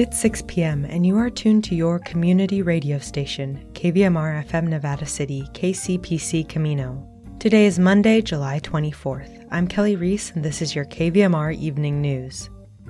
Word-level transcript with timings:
It's 0.00 0.18
6 0.20 0.44
p.m., 0.46 0.86
and 0.86 1.04
you 1.04 1.18
are 1.18 1.28
tuned 1.28 1.62
to 1.64 1.74
your 1.74 1.98
community 1.98 2.62
radio 2.62 2.98
station, 2.98 3.62
KVMR 3.74 4.46
FM 4.46 4.68
Nevada 4.68 5.04
City, 5.04 5.46
KCPC 5.52 6.48
Camino. 6.48 7.06
Today 7.38 7.66
is 7.66 7.78
Monday, 7.78 8.22
July 8.22 8.60
24th. 8.60 9.46
I'm 9.50 9.68
Kelly 9.68 9.96
Reese, 9.96 10.30
and 10.30 10.42
this 10.42 10.62
is 10.62 10.74
your 10.74 10.86
KVMR 10.86 11.54
Evening 11.54 12.00
News. 12.00 12.48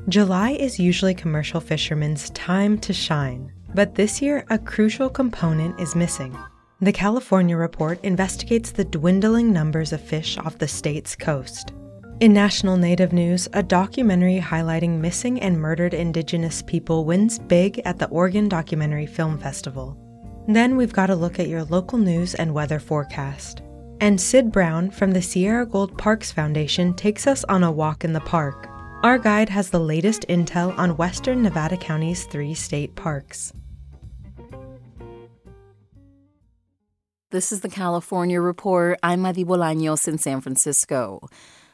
July 0.09 0.51
is 0.51 0.79
usually 0.79 1.13
commercial 1.13 1.61
fishermen's 1.61 2.31
time 2.31 2.79
to 2.79 2.93
shine, 2.93 3.53
but 3.75 3.97
this 3.97 4.23
year 4.23 4.47
a 4.49 4.57
crucial 4.57 5.11
component 5.11 5.81
is 5.81 5.97
missing. 5.97 6.39
The 6.81 6.93
California 6.93 7.57
Report 7.57 7.99
investigates 8.05 8.71
the 8.71 8.85
dwindling 8.85 9.53
numbers 9.53 9.93
of 9.93 10.01
fish 10.01 10.39
off 10.39 10.59
the 10.59 10.69
state's 10.69 11.17
coast. 11.17 11.73
In 12.21 12.35
national 12.35 12.77
native 12.77 13.15
news, 13.15 13.49
a 13.55 13.63
documentary 13.63 14.39
highlighting 14.39 15.01
missing 15.01 15.41
and 15.41 15.59
murdered 15.59 15.95
indigenous 15.95 16.61
people 16.61 17.07
wins 17.07 17.39
big 17.39 17.81
at 17.87 17.99
the 17.99 18.09
Oregon 18.09 18.47
Documentary 18.47 19.07
Film 19.07 19.39
Festival. 19.39 19.97
Then 20.47 20.77
we've 20.77 20.93
got 20.93 21.09
a 21.09 21.15
look 21.15 21.41
at 21.41 21.49
your 21.49 21.65
local 21.65 21.97
news 21.97 22.35
and 22.35 22.53
weather 22.53 22.79
forecast. 22.79 23.63
And 24.03 24.21
Syd 24.21 24.53
Brown 24.53 24.91
from 24.91 25.13
the 25.13 25.23
Sierra 25.23 25.65
Gold 25.65 25.97
Parks 25.97 26.31
Foundation 26.31 26.93
takes 26.93 27.27
us 27.27 27.43
on 27.45 27.63
a 27.63 27.73
walk 27.73 28.05
in 28.05 28.13
the 28.13 28.21
park. 28.21 28.69
Our 29.03 29.17
guide 29.17 29.49
has 29.49 29.71
the 29.71 29.81
latest 29.81 30.27
intel 30.29 30.77
on 30.79 30.99
western 30.99 31.41
Nevada 31.41 31.79
County's 31.79 32.25
three 32.25 32.53
state 32.53 32.97
parks. 32.97 33.51
This 37.31 37.51
is 37.51 37.63
the 37.63 37.71
California 37.71 38.43
Report. 38.43 38.99
I'm 39.03 39.21
Madi 39.21 39.43
Bolaños 39.43 40.07
in 40.07 40.19
San 40.19 40.43
Francisco. 40.43 41.27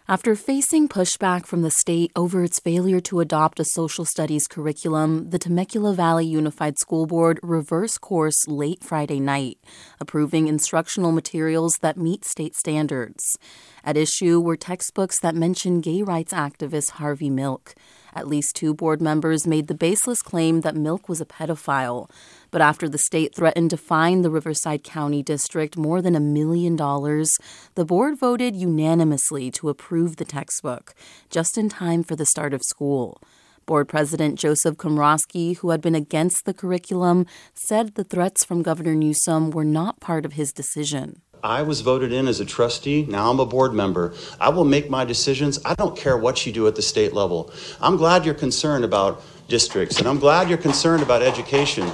After 0.09 0.37
facing 0.37 0.89
pushback 0.89 1.47
from 1.47 1.63
the 1.63 1.71
state 1.73 2.13
over 2.15 2.45
its 2.45 2.61
failure 2.61 3.01
to 3.01 3.19
adopt 3.19 3.59
a 3.59 3.65
social 3.65 4.05
studies 4.05 4.47
curriculum, 4.47 5.31
the 5.31 5.39
Temecula 5.41 5.95
Valley 5.95 6.25
Unified 6.25 6.79
School 6.79 7.07
Board 7.07 7.41
reversed 7.43 8.01
course 8.03 8.47
late 8.47 8.85
Friday 8.85 9.19
night, 9.19 9.59
approving 9.99 10.47
instructional 10.47 11.11
materials 11.11 11.73
that 11.81 11.97
meet 11.97 12.25
state 12.25 12.55
standards. 12.55 13.37
At 13.83 13.97
issue 13.97 14.39
were 14.39 14.57
textbooks 14.57 15.19
that 15.23 15.35
mention 15.35 15.81
gay 15.81 16.03
rights 16.03 16.33
activist 16.33 16.91
Harvey 16.93 17.29
Milk. 17.29 17.75
At 18.17 18.29
least 18.29 18.57
two 18.57 18.73
board 18.73 19.03
members 19.03 19.47
made 19.47 19.67
the 19.67 19.75
baseless 19.75 20.23
claim 20.23 20.63
that 20.63 20.75
Milk 20.75 21.07
was 21.07 21.21
a 21.21 21.27
pedophile. 21.27 22.11
But 22.51 22.63
after 22.63 22.89
the 22.89 22.97
state 22.97 23.35
threatened 23.35 23.69
to 23.71 23.77
fine 23.77 24.23
the 24.23 24.31
Riverside 24.31 24.83
County 24.83 25.23
District 25.23 25.77
more 25.77 26.01
than 26.01 26.17
a 26.17 26.21
million 26.21 26.77
dollars, 26.77 27.31
the 27.75 27.85
board 27.85 28.19
voted 28.19 28.57
unanimously 28.57 29.51
to 29.51 29.69
approve 29.69 30.17
the 30.17 30.25
textbook, 30.25 30.95
just 31.29 31.59
in 31.59 31.69
time 31.69 32.03
for 32.03 32.17
the 32.17 32.25
start 32.25 32.55
of 32.55 32.63
school. 32.63 33.21
Board 33.67 33.87
President 33.87 34.39
Joseph 34.39 34.77
Komrosky, 34.77 35.59
who 35.59 35.69
had 35.69 35.83
been 35.83 35.97
against 35.97 36.47
the 36.47 36.55
curriculum, 36.55 37.27
said 37.53 37.97
the 37.97 38.05
threats 38.05 38.47
from 38.47 38.63
Governor 38.63 38.95
Newsom 38.95 39.51
were 39.51 39.65
not 39.65 40.01
part 40.01 40.25
of 40.25 40.35
his 40.35 40.53
decision. 40.53 41.21
I 41.43 41.63
was 41.63 41.81
voted 41.81 42.13
in 42.13 42.29
as 42.29 42.41
a 42.41 42.45
trustee. 42.45 43.07
Now 43.09 43.31
I'm 43.31 43.41
a 43.41 43.47
board 43.47 43.73
member. 43.73 44.15
I 44.41 44.49
will 44.49 44.65
make 44.65 44.91
my 44.91 45.05
decisions. 45.05 45.59
I 45.65 45.75
don't 45.75 45.97
care 45.97 46.17
what 46.17 46.47
you 46.47 46.53
do 46.53 46.67
at 46.67 46.77
the 46.77 46.83
state 46.83 47.13
level. 47.13 47.53
I'm 47.81 47.97
glad 47.97 48.25
you're 48.25 48.35
concerned 48.35 48.85
about 48.85 49.23
districts, 49.49 49.99
and 49.99 50.09
I'm 50.09 50.19
glad 50.19 50.49
you're 50.49 50.59
concerned 50.59 51.03
about 51.03 51.23
education. 51.23 51.91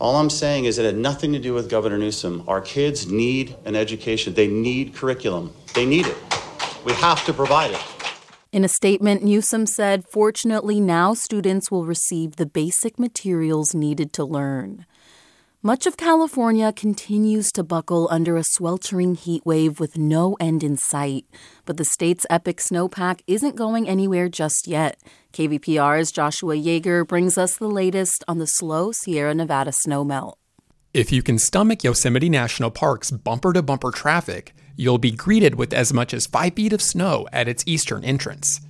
All 0.00 0.16
I'm 0.16 0.30
saying 0.30 0.64
is 0.64 0.78
it 0.78 0.84
had 0.84 0.96
nothing 0.96 1.32
to 1.32 1.38
do 1.38 1.54
with 1.54 1.70
Governor 1.70 1.98
Newsom. 1.98 2.44
Our 2.48 2.60
kids 2.60 3.10
need 3.10 3.56
an 3.64 3.76
education, 3.76 4.34
they 4.34 4.48
need 4.48 4.94
curriculum, 4.94 5.52
they 5.74 5.86
need 5.86 6.06
it. 6.06 6.16
We 6.84 6.92
have 6.94 7.24
to 7.26 7.32
provide 7.32 7.70
it. 7.72 7.84
In 8.52 8.64
a 8.64 8.68
statement, 8.68 9.22
Newsom 9.22 9.64
said, 9.64 10.04
Fortunately, 10.12 10.80
now 10.80 11.14
students 11.14 11.70
will 11.70 11.86
receive 11.86 12.36
the 12.36 12.46
basic 12.46 12.98
materials 12.98 13.74
needed 13.74 14.12
to 14.14 14.24
learn. 14.24 14.84
Much 15.64 15.86
of 15.86 15.96
California 15.96 16.72
continues 16.72 17.52
to 17.52 17.62
buckle 17.62 18.08
under 18.10 18.36
a 18.36 18.42
sweltering 18.42 19.14
heat 19.14 19.46
wave 19.46 19.78
with 19.78 19.96
no 19.96 20.36
end 20.40 20.64
in 20.64 20.76
sight. 20.76 21.24
But 21.64 21.76
the 21.76 21.84
state's 21.84 22.26
epic 22.28 22.56
snowpack 22.56 23.20
isn't 23.28 23.54
going 23.54 23.88
anywhere 23.88 24.28
just 24.28 24.66
yet. 24.66 25.00
KVPR's 25.32 26.10
Joshua 26.10 26.56
Yeager 26.56 27.06
brings 27.06 27.38
us 27.38 27.56
the 27.56 27.68
latest 27.68 28.24
on 28.26 28.38
the 28.38 28.46
slow 28.48 28.90
Sierra 28.90 29.36
Nevada 29.36 29.70
snowmelt. 29.70 30.34
If 30.92 31.12
you 31.12 31.22
can 31.22 31.38
stomach 31.38 31.84
Yosemite 31.84 32.28
National 32.28 32.72
Park's 32.72 33.12
bumper 33.12 33.52
to 33.52 33.62
bumper 33.62 33.92
traffic, 33.92 34.56
you'll 34.74 34.98
be 34.98 35.12
greeted 35.12 35.54
with 35.54 35.72
as 35.72 35.92
much 35.92 36.12
as 36.12 36.26
five 36.26 36.54
feet 36.54 36.72
of 36.72 36.82
snow 36.82 37.28
at 37.32 37.46
its 37.46 37.62
eastern 37.68 38.02
entrance. 38.02 38.60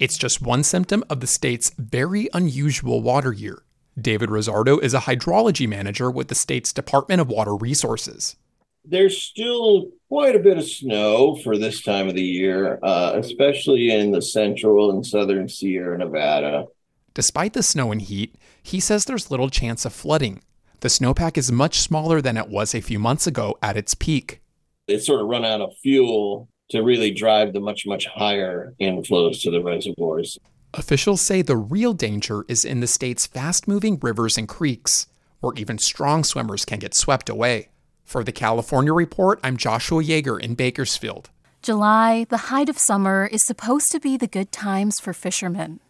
It's 0.00 0.18
just 0.18 0.42
one 0.42 0.64
symptom 0.64 1.04
of 1.08 1.20
the 1.20 1.28
state's 1.28 1.70
very 1.78 2.28
unusual 2.34 3.00
water 3.00 3.32
year. 3.32 3.62
David 4.00 4.30
Rizzardo 4.30 4.82
is 4.82 4.94
a 4.94 5.00
hydrology 5.00 5.68
manager 5.68 6.10
with 6.10 6.28
the 6.28 6.34
state's 6.34 6.72
Department 6.72 7.20
of 7.20 7.28
Water 7.28 7.54
Resources. 7.54 8.36
There's 8.84 9.22
still 9.22 9.90
quite 10.08 10.34
a 10.34 10.40
bit 10.40 10.58
of 10.58 10.64
snow 10.64 11.36
for 11.36 11.56
this 11.56 11.82
time 11.82 12.08
of 12.08 12.14
the 12.14 12.22
year, 12.22 12.80
uh, 12.82 13.12
especially 13.14 13.90
in 13.90 14.10
the 14.10 14.22
central 14.22 14.90
and 14.90 15.06
southern 15.06 15.48
Sierra 15.48 15.98
Nevada. 15.98 16.66
Despite 17.14 17.52
the 17.52 17.62
snow 17.62 17.92
and 17.92 18.00
heat, 18.00 18.34
he 18.62 18.80
says 18.80 19.04
there's 19.04 19.30
little 19.30 19.50
chance 19.50 19.84
of 19.84 19.92
flooding. 19.92 20.42
The 20.80 20.88
snowpack 20.88 21.36
is 21.36 21.52
much 21.52 21.78
smaller 21.80 22.20
than 22.20 22.36
it 22.36 22.48
was 22.48 22.74
a 22.74 22.80
few 22.80 22.98
months 22.98 23.26
ago 23.26 23.56
at 23.62 23.76
its 23.76 23.94
peak. 23.94 24.40
It's 24.88 25.06
sort 25.06 25.20
of 25.20 25.28
run 25.28 25.44
out 25.44 25.60
of 25.60 25.76
fuel 25.82 26.48
to 26.70 26.80
really 26.80 27.12
drive 27.12 27.52
the 27.52 27.60
much, 27.60 27.86
much 27.86 28.06
higher 28.06 28.74
inflows 28.80 29.42
to 29.42 29.50
the 29.50 29.62
reservoirs. 29.62 30.38
Officials 30.74 31.20
say 31.20 31.42
the 31.42 31.56
real 31.56 31.92
danger 31.92 32.46
is 32.48 32.64
in 32.64 32.80
the 32.80 32.86
state's 32.86 33.26
fast 33.26 33.68
moving 33.68 33.98
rivers 34.00 34.38
and 34.38 34.48
creeks, 34.48 35.06
where 35.40 35.52
even 35.54 35.76
strong 35.76 36.24
swimmers 36.24 36.64
can 36.64 36.78
get 36.78 36.94
swept 36.94 37.28
away. 37.28 37.68
For 38.06 38.24
the 38.24 38.32
California 38.32 38.94
Report, 38.94 39.38
I'm 39.44 39.58
Joshua 39.58 40.02
Yeager 40.02 40.40
in 40.40 40.54
Bakersfield. 40.54 41.28
July, 41.60 42.24
the 42.30 42.48
height 42.48 42.70
of 42.70 42.78
summer, 42.78 43.28
is 43.30 43.44
supposed 43.44 43.92
to 43.92 44.00
be 44.00 44.16
the 44.16 44.26
good 44.26 44.50
times 44.50 44.98
for 44.98 45.12
fishermen. 45.12 45.80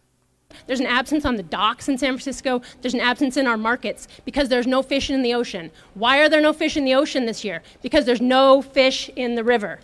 There's 0.67 0.81
an 0.81 0.85
absence 0.85 1.23
on 1.23 1.37
the 1.37 1.43
docks 1.43 1.87
in 1.87 1.97
San 1.97 2.11
Francisco. 2.11 2.61
There's 2.81 2.93
an 2.93 2.99
absence 2.99 3.37
in 3.37 3.47
our 3.47 3.57
markets 3.57 4.09
because 4.25 4.49
there's 4.49 4.67
no 4.67 4.83
fish 4.83 5.09
in 5.09 5.21
the 5.21 5.33
ocean. 5.33 5.71
Why 5.93 6.19
are 6.19 6.27
there 6.27 6.41
no 6.41 6.51
fish 6.51 6.75
in 6.75 6.83
the 6.83 6.93
ocean 6.93 7.25
this 7.25 7.45
year? 7.45 7.63
Because 7.81 8.03
there's 8.03 8.21
no 8.21 8.61
fish 8.61 9.09
in 9.15 9.35
the 9.35 9.45
river. 9.45 9.79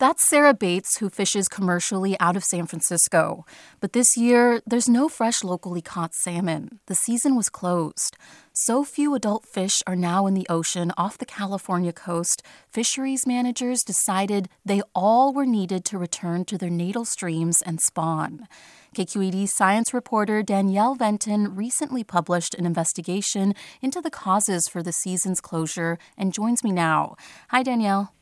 That's 0.00 0.28
Sarah 0.28 0.54
Bates, 0.54 0.98
who 0.98 1.10
fishes 1.10 1.48
commercially 1.48 2.16
out 2.20 2.36
of 2.36 2.44
San 2.44 2.68
Francisco. 2.68 3.44
But 3.80 3.94
this 3.94 4.16
year, 4.16 4.62
there's 4.64 4.88
no 4.88 5.08
fresh 5.08 5.42
locally 5.42 5.82
caught 5.82 6.14
salmon. 6.14 6.78
The 6.86 6.94
season 6.94 7.34
was 7.34 7.48
closed. 7.48 8.16
So 8.52 8.84
few 8.84 9.16
adult 9.16 9.44
fish 9.44 9.82
are 9.88 9.96
now 9.96 10.28
in 10.28 10.34
the 10.34 10.46
ocean 10.48 10.92
off 10.96 11.18
the 11.18 11.26
California 11.26 11.92
coast, 11.92 12.44
fisheries 12.70 13.26
managers 13.26 13.82
decided 13.82 14.48
they 14.64 14.82
all 14.94 15.34
were 15.34 15.46
needed 15.46 15.84
to 15.86 15.98
return 15.98 16.44
to 16.44 16.56
their 16.56 16.70
natal 16.70 17.04
streams 17.04 17.60
and 17.66 17.80
spawn. 17.80 18.46
KQED 18.94 19.48
science 19.48 19.92
reporter 19.92 20.44
Danielle 20.44 20.94
Venton 20.94 21.56
recently 21.56 22.04
published 22.04 22.54
an 22.54 22.66
investigation 22.66 23.52
into 23.82 24.00
the 24.00 24.10
causes 24.10 24.68
for 24.68 24.80
the 24.80 24.92
season's 24.92 25.40
closure 25.40 25.98
and 26.16 26.32
joins 26.32 26.62
me 26.62 26.70
now. 26.70 27.16
Hi, 27.48 27.64
Danielle. 27.64 28.12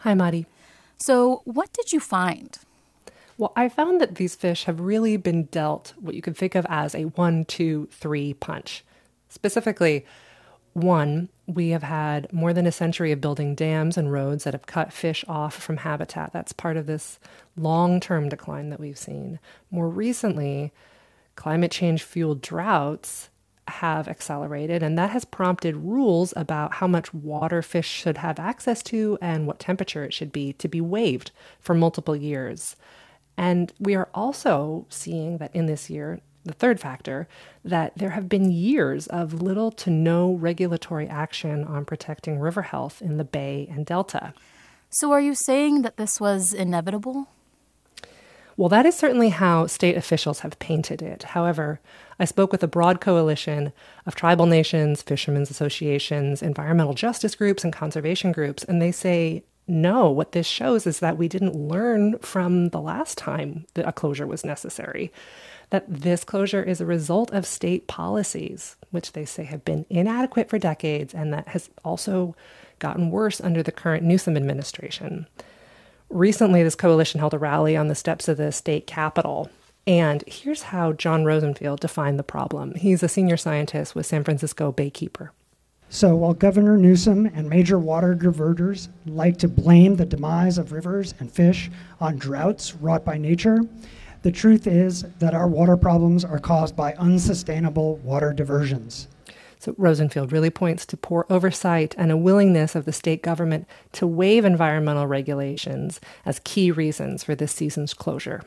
Hi, 0.00 0.12
Madi. 0.12 0.44
So, 0.98 1.42
what 1.44 1.72
did 1.72 1.92
you 1.92 2.00
find? 2.00 2.58
Well, 3.36 3.52
I 3.54 3.68
found 3.68 4.00
that 4.00 4.16
these 4.16 4.34
fish 4.34 4.64
have 4.64 4.80
really 4.80 5.16
been 5.16 5.44
dealt 5.44 5.94
what 6.00 6.16
you 6.16 6.22
could 6.22 6.36
think 6.36 6.56
of 6.56 6.66
as 6.68 6.94
a 6.94 7.04
one, 7.04 7.44
two, 7.44 7.88
three 7.92 8.34
punch. 8.34 8.84
Specifically, 9.28 10.04
one, 10.72 11.28
we 11.46 11.68
have 11.70 11.84
had 11.84 12.32
more 12.32 12.52
than 12.52 12.66
a 12.66 12.72
century 12.72 13.12
of 13.12 13.20
building 13.20 13.54
dams 13.54 13.96
and 13.96 14.12
roads 14.12 14.44
that 14.44 14.54
have 14.54 14.66
cut 14.66 14.92
fish 14.92 15.24
off 15.28 15.54
from 15.54 15.78
habitat. 15.78 16.32
That's 16.32 16.52
part 16.52 16.76
of 16.76 16.86
this 16.86 17.20
long 17.56 18.00
term 18.00 18.28
decline 18.28 18.70
that 18.70 18.80
we've 18.80 18.98
seen. 18.98 19.38
More 19.70 19.88
recently, 19.88 20.72
climate 21.36 21.70
change 21.70 22.02
fueled 22.02 22.42
droughts 22.42 23.30
have 23.70 24.08
accelerated, 24.08 24.82
and 24.82 24.98
that 24.98 25.10
has 25.10 25.24
prompted 25.24 25.76
rules 25.76 26.32
about 26.36 26.74
how 26.74 26.86
much 26.86 27.12
water 27.14 27.62
fish 27.62 27.88
should 27.88 28.18
have 28.18 28.38
access 28.38 28.82
to 28.84 29.18
and 29.20 29.46
what 29.46 29.58
temperature 29.58 30.04
it 30.04 30.12
should 30.12 30.32
be 30.32 30.52
to 30.54 30.68
be 30.68 30.80
waived 30.80 31.30
for 31.60 31.74
multiple 31.74 32.16
years. 32.16 32.76
And 33.36 33.72
we 33.78 33.94
are 33.94 34.08
also 34.14 34.86
seeing 34.88 35.38
that 35.38 35.54
in 35.54 35.66
this 35.66 35.88
year, 35.88 36.20
the 36.44 36.52
third 36.52 36.80
factor, 36.80 37.28
that 37.64 37.92
there 37.96 38.10
have 38.10 38.28
been 38.28 38.50
years 38.50 39.06
of 39.06 39.42
little 39.42 39.70
to 39.72 39.90
no 39.90 40.32
regulatory 40.32 41.06
action 41.06 41.64
on 41.64 41.84
protecting 41.84 42.40
river 42.40 42.62
health 42.62 43.00
in 43.00 43.16
the 43.16 43.24
Bay 43.24 43.68
and 43.70 43.86
Delta. 43.86 44.32
So, 44.90 45.12
are 45.12 45.20
you 45.20 45.34
saying 45.34 45.82
that 45.82 45.98
this 45.98 46.18
was 46.18 46.52
inevitable? 46.52 47.28
Well, 48.58 48.68
that 48.70 48.86
is 48.86 48.96
certainly 48.96 49.28
how 49.28 49.68
state 49.68 49.96
officials 49.96 50.40
have 50.40 50.58
painted 50.58 51.00
it. 51.00 51.22
However, 51.22 51.78
I 52.18 52.24
spoke 52.24 52.50
with 52.50 52.64
a 52.64 52.66
broad 52.66 53.00
coalition 53.00 53.72
of 54.04 54.16
tribal 54.16 54.46
nations, 54.46 55.00
fishermen's 55.00 55.48
associations, 55.48 56.42
environmental 56.42 56.92
justice 56.92 57.36
groups, 57.36 57.62
and 57.62 57.72
conservation 57.72 58.32
groups, 58.32 58.64
and 58.64 58.82
they 58.82 58.90
say 58.90 59.44
no, 59.68 60.10
what 60.10 60.32
this 60.32 60.46
shows 60.46 60.88
is 60.88 60.98
that 60.98 61.16
we 61.16 61.28
didn't 61.28 61.54
learn 61.54 62.18
from 62.18 62.70
the 62.70 62.80
last 62.80 63.16
time 63.16 63.64
that 63.74 63.86
a 63.86 63.92
closure 63.92 64.26
was 64.26 64.44
necessary. 64.44 65.12
That 65.70 65.84
this 65.86 66.24
closure 66.24 66.62
is 66.62 66.80
a 66.80 66.86
result 66.86 67.30
of 67.30 67.46
state 67.46 67.86
policies, 67.86 68.74
which 68.90 69.12
they 69.12 69.24
say 69.24 69.44
have 69.44 69.64
been 69.64 69.86
inadequate 69.88 70.48
for 70.48 70.58
decades, 70.58 71.14
and 71.14 71.32
that 71.32 71.46
has 71.48 71.70
also 71.84 72.34
gotten 72.80 73.12
worse 73.12 73.40
under 73.40 73.62
the 73.62 73.70
current 73.70 74.02
Newsom 74.02 74.36
administration. 74.36 75.28
Recently, 76.10 76.62
this 76.62 76.74
coalition 76.74 77.20
held 77.20 77.34
a 77.34 77.38
rally 77.38 77.76
on 77.76 77.88
the 77.88 77.94
steps 77.94 78.28
of 78.28 78.38
the 78.38 78.50
state 78.50 78.86
capitol. 78.86 79.50
And 79.86 80.24
here's 80.26 80.62
how 80.62 80.92
John 80.92 81.24
Rosenfield 81.24 81.80
defined 81.80 82.18
the 82.18 82.22
problem. 82.22 82.74
He's 82.74 83.02
a 83.02 83.08
senior 83.08 83.36
scientist 83.36 83.94
with 83.94 84.06
San 84.06 84.24
Francisco 84.24 84.72
Baykeeper. 84.72 85.30
So 85.90 86.16
while 86.16 86.34
Governor 86.34 86.76
Newsom 86.76 87.26
and 87.26 87.48
major 87.48 87.78
water 87.78 88.14
diverters 88.14 88.88
like 89.06 89.38
to 89.38 89.48
blame 89.48 89.96
the 89.96 90.04
demise 90.04 90.58
of 90.58 90.72
rivers 90.72 91.14
and 91.18 91.30
fish 91.30 91.70
on 92.00 92.16
droughts 92.16 92.74
wrought 92.74 93.04
by 93.04 93.16
nature, 93.16 93.60
the 94.22 94.32
truth 94.32 94.66
is 94.66 95.04
that 95.20 95.34
our 95.34 95.46
water 95.46 95.76
problems 95.76 96.24
are 96.24 96.38
caused 96.38 96.76
by 96.76 96.92
unsustainable 96.94 97.96
water 97.98 98.32
diversions. 98.32 99.08
So 99.58 99.74
Rosenfield 99.76 100.32
really 100.32 100.50
points 100.50 100.86
to 100.86 100.96
poor 100.96 101.26
oversight 101.28 101.94
and 101.98 102.12
a 102.12 102.16
willingness 102.16 102.74
of 102.74 102.84
the 102.84 102.92
state 102.92 103.22
government 103.22 103.66
to 103.92 104.06
waive 104.06 104.44
environmental 104.44 105.06
regulations 105.06 106.00
as 106.24 106.40
key 106.44 106.70
reasons 106.70 107.24
for 107.24 107.34
this 107.34 107.52
season's 107.52 107.94
closure. 107.94 108.42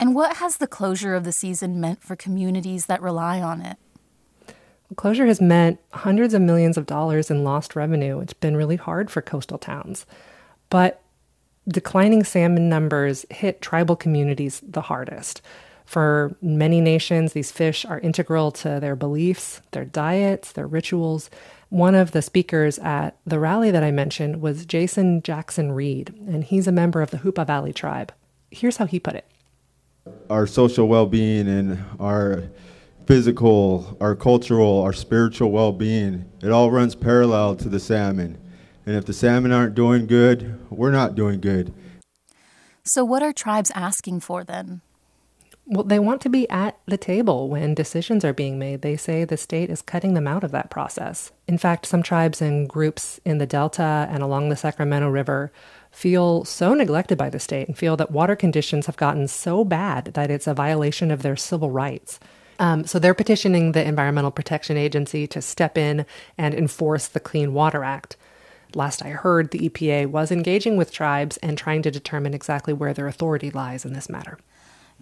And 0.00 0.14
what 0.14 0.36
has 0.36 0.56
the 0.56 0.66
closure 0.66 1.14
of 1.14 1.22
the 1.22 1.32
season 1.32 1.80
meant 1.80 2.02
for 2.02 2.16
communities 2.16 2.86
that 2.86 3.00
rely 3.00 3.40
on 3.40 3.60
it? 3.60 3.76
Closure 4.96 5.26
has 5.26 5.40
meant 5.40 5.78
hundreds 5.92 6.34
of 6.34 6.42
millions 6.42 6.76
of 6.76 6.86
dollars 6.86 7.30
in 7.30 7.44
lost 7.44 7.76
revenue. 7.76 8.18
It's 8.20 8.32
been 8.32 8.56
really 8.56 8.76
hard 8.76 9.10
for 9.10 9.22
coastal 9.22 9.58
towns. 9.58 10.04
But 10.68 11.00
declining 11.68 12.24
salmon 12.24 12.68
numbers 12.68 13.24
hit 13.30 13.62
tribal 13.62 13.96
communities 13.96 14.60
the 14.66 14.82
hardest. 14.82 15.40
For 15.92 16.34
many 16.40 16.80
nations, 16.80 17.34
these 17.34 17.52
fish 17.52 17.84
are 17.84 18.00
integral 18.00 18.50
to 18.52 18.80
their 18.80 18.96
beliefs, 18.96 19.60
their 19.72 19.84
diets, 19.84 20.50
their 20.50 20.66
rituals. 20.66 21.28
One 21.68 21.94
of 21.94 22.12
the 22.12 22.22
speakers 22.22 22.78
at 22.78 23.18
the 23.26 23.38
rally 23.38 23.70
that 23.70 23.84
I 23.84 23.90
mentioned 23.90 24.40
was 24.40 24.64
Jason 24.64 25.20
Jackson 25.20 25.70
Reed, 25.72 26.14
and 26.26 26.44
he's 26.44 26.66
a 26.66 26.72
member 26.72 27.02
of 27.02 27.10
the 27.10 27.18
Hoopa 27.18 27.46
Valley 27.46 27.74
tribe. 27.74 28.10
Here's 28.50 28.78
how 28.78 28.86
he 28.86 28.98
put 28.98 29.16
it 29.16 29.26
Our 30.30 30.46
social 30.46 30.88
well 30.88 31.04
being 31.04 31.46
and 31.46 31.84
our 32.00 32.44
physical, 33.06 33.94
our 34.00 34.16
cultural, 34.16 34.80
our 34.80 34.94
spiritual 34.94 35.50
well 35.50 35.72
being, 35.72 36.24
it 36.42 36.50
all 36.50 36.70
runs 36.70 36.94
parallel 36.94 37.54
to 37.56 37.68
the 37.68 37.78
salmon. 37.78 38.38
And 38.86 38.96
if 38.96 39.04
the 39.04 39.12
salmon 39.12 39.52
aren't 39.52 39.74
doing 39.74 40.06
good, 40.06 40.58
we're 40.70 40.90
not 40.90 41.16
doing 41.16 41.38
good. 41.38 41.74
So, 42.82 43.04
what 43.04 43.22
are 43.22 43.34
tribes 43.34 43.70
asking 43.74 44.20
for 44.20 44.42
then? 44.42 44.80
Well, 45.72 45.84
they 45.84 45.98
want 45.98 46.20
to 46.20 46.28
be 46.28 46.46
at 46.50 46.76
the 46.84 46.98
table 46.98 47.48
when 47.48 47.72
decisions 47.72 48.26
are 48.26 48.34
being 48.34 48.58
made. 48.58 48.82
They 48.82 48.94
say 48.94 49.24
the 49.24 49.38
state 49.38 49.70
is 49.70 49.80
cutting 49.80 50.12
them 50.12 50.28
out 50.28 50.44
of 50.44 50.50
that 50.50 50.68
process. 50.68 51.32
In 51.48 51.56
fact, 51.56 51.86
some 51.86 52.02
tribes 52.02 52.42
and 52.42 52.68
groups 52.68 53.20
in 53.24 53.38
the 53.38 53.46
Delta 53.46 54.06
and 54.10 54.22
along 54.22 54.50
the 54.50 54.56
Sacramento 54.56 55.08
River 55.08 55.50
feel 55.90 56.44
so 56.44 56.74
neglected 56.74 57.16
by 57.16 57.30
the 57.30 57.40
state 57.40 57.68
and 57.68 57.78
feel 57.78 57.96
that 57.96 58.10
water 58.10 58.36
conditions 58.36 58.84
have 58.84 58.98
gotten 58.98 59.26
so 59.26 59.64
bad 59.64 60.10
that 60.12 60.30
it's 60.30 60.46
a 60.46 60.52
violation 60.52 61.10
of 61.10 61.22
their 61.22 61.36
civil 61.36 61.70
rights. 61.70 62.20
Um, 62.58 62.84
so 62.84 62.98
they're 62.98 63.14
petitioning 63.14 63.72
the 63.72 63.82
Environmental 63.82 64.30
Protection 64.30 64.76
Agency 64.76 65.26
to 65.28 65.40
step 65.40 65.78
in 65.78 66.04
and 66.36 66.52
enforce 66.52 67.08
the 67.08 67.18
Clean 67.18 67.54
Water 67.54 67.82
Act. 67.82 68.16
Last 68.74 69.02
I 69.02 69.08
heard, 69.08 69.50
the 69.50 69.70
EPA 69.70 70.08
was 70.08 70.30
engaging 70.30 70.76
with 70.76 70.92
tribes 70.92 71.38
and 71.38 71.56
trying 71.56 71.80
to 71.80 71.90
determine 71.90 72.34
exactly 72.34 72.74
where 72.74 72.92
their 72.92 73.08
authority 73.08 73.50
lies 73.50 73.86
in 73.86 73.94
this 73.94 74.10
matter. 74.10 74.36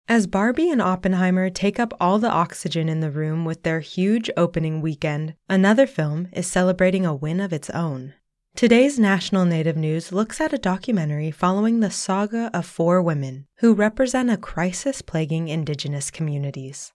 As 0.09 0.29
Barbie 0.29 0.71
and 0.71 0.81
Oppenheimer 0.81 1.51
take 1.51 1.81
up 1.81 1.93
all 1.99 2.21
the 2.21 2.31
oxygen 2.31 2.89
in 2.89 3.01
the 3.01 3.11
room 3.11 3.45
with 3.45 3.65
their 3.65 3.81
huge 3.81 4.31
opening 4.37 4.81
weekend, 4.81 5.35
another 5.49 5.89
film 5.89 6.29
is 6.33 6.47
celebrating 6.47 7.05
a 7.05 7.15
win 7.15 7.41
of 7.41 7.53
its 7.53 7.69
own. 7.71 8.15
Today's 8.55 8.99
National 8.99 9.45
Native 9.45 9.77
News 9.77 10.13
looks 10.13 10.41
at 10.41 10.53
a 10.53 10.59
documentary 10.59 11.31
following 11.31 11.81
the 11.81 11.91
saga 11.91 12.49
of 12.55 12.67
four 12.67 13.03
women 13.03 13.47
who 13.57 13.75
represent 13.75 14.31
a 14.31 14.37
crisis 14.37 15.03
plaguing 15.03 15.49
Indigenous 15.49 16.11
communities. 16.13 16.93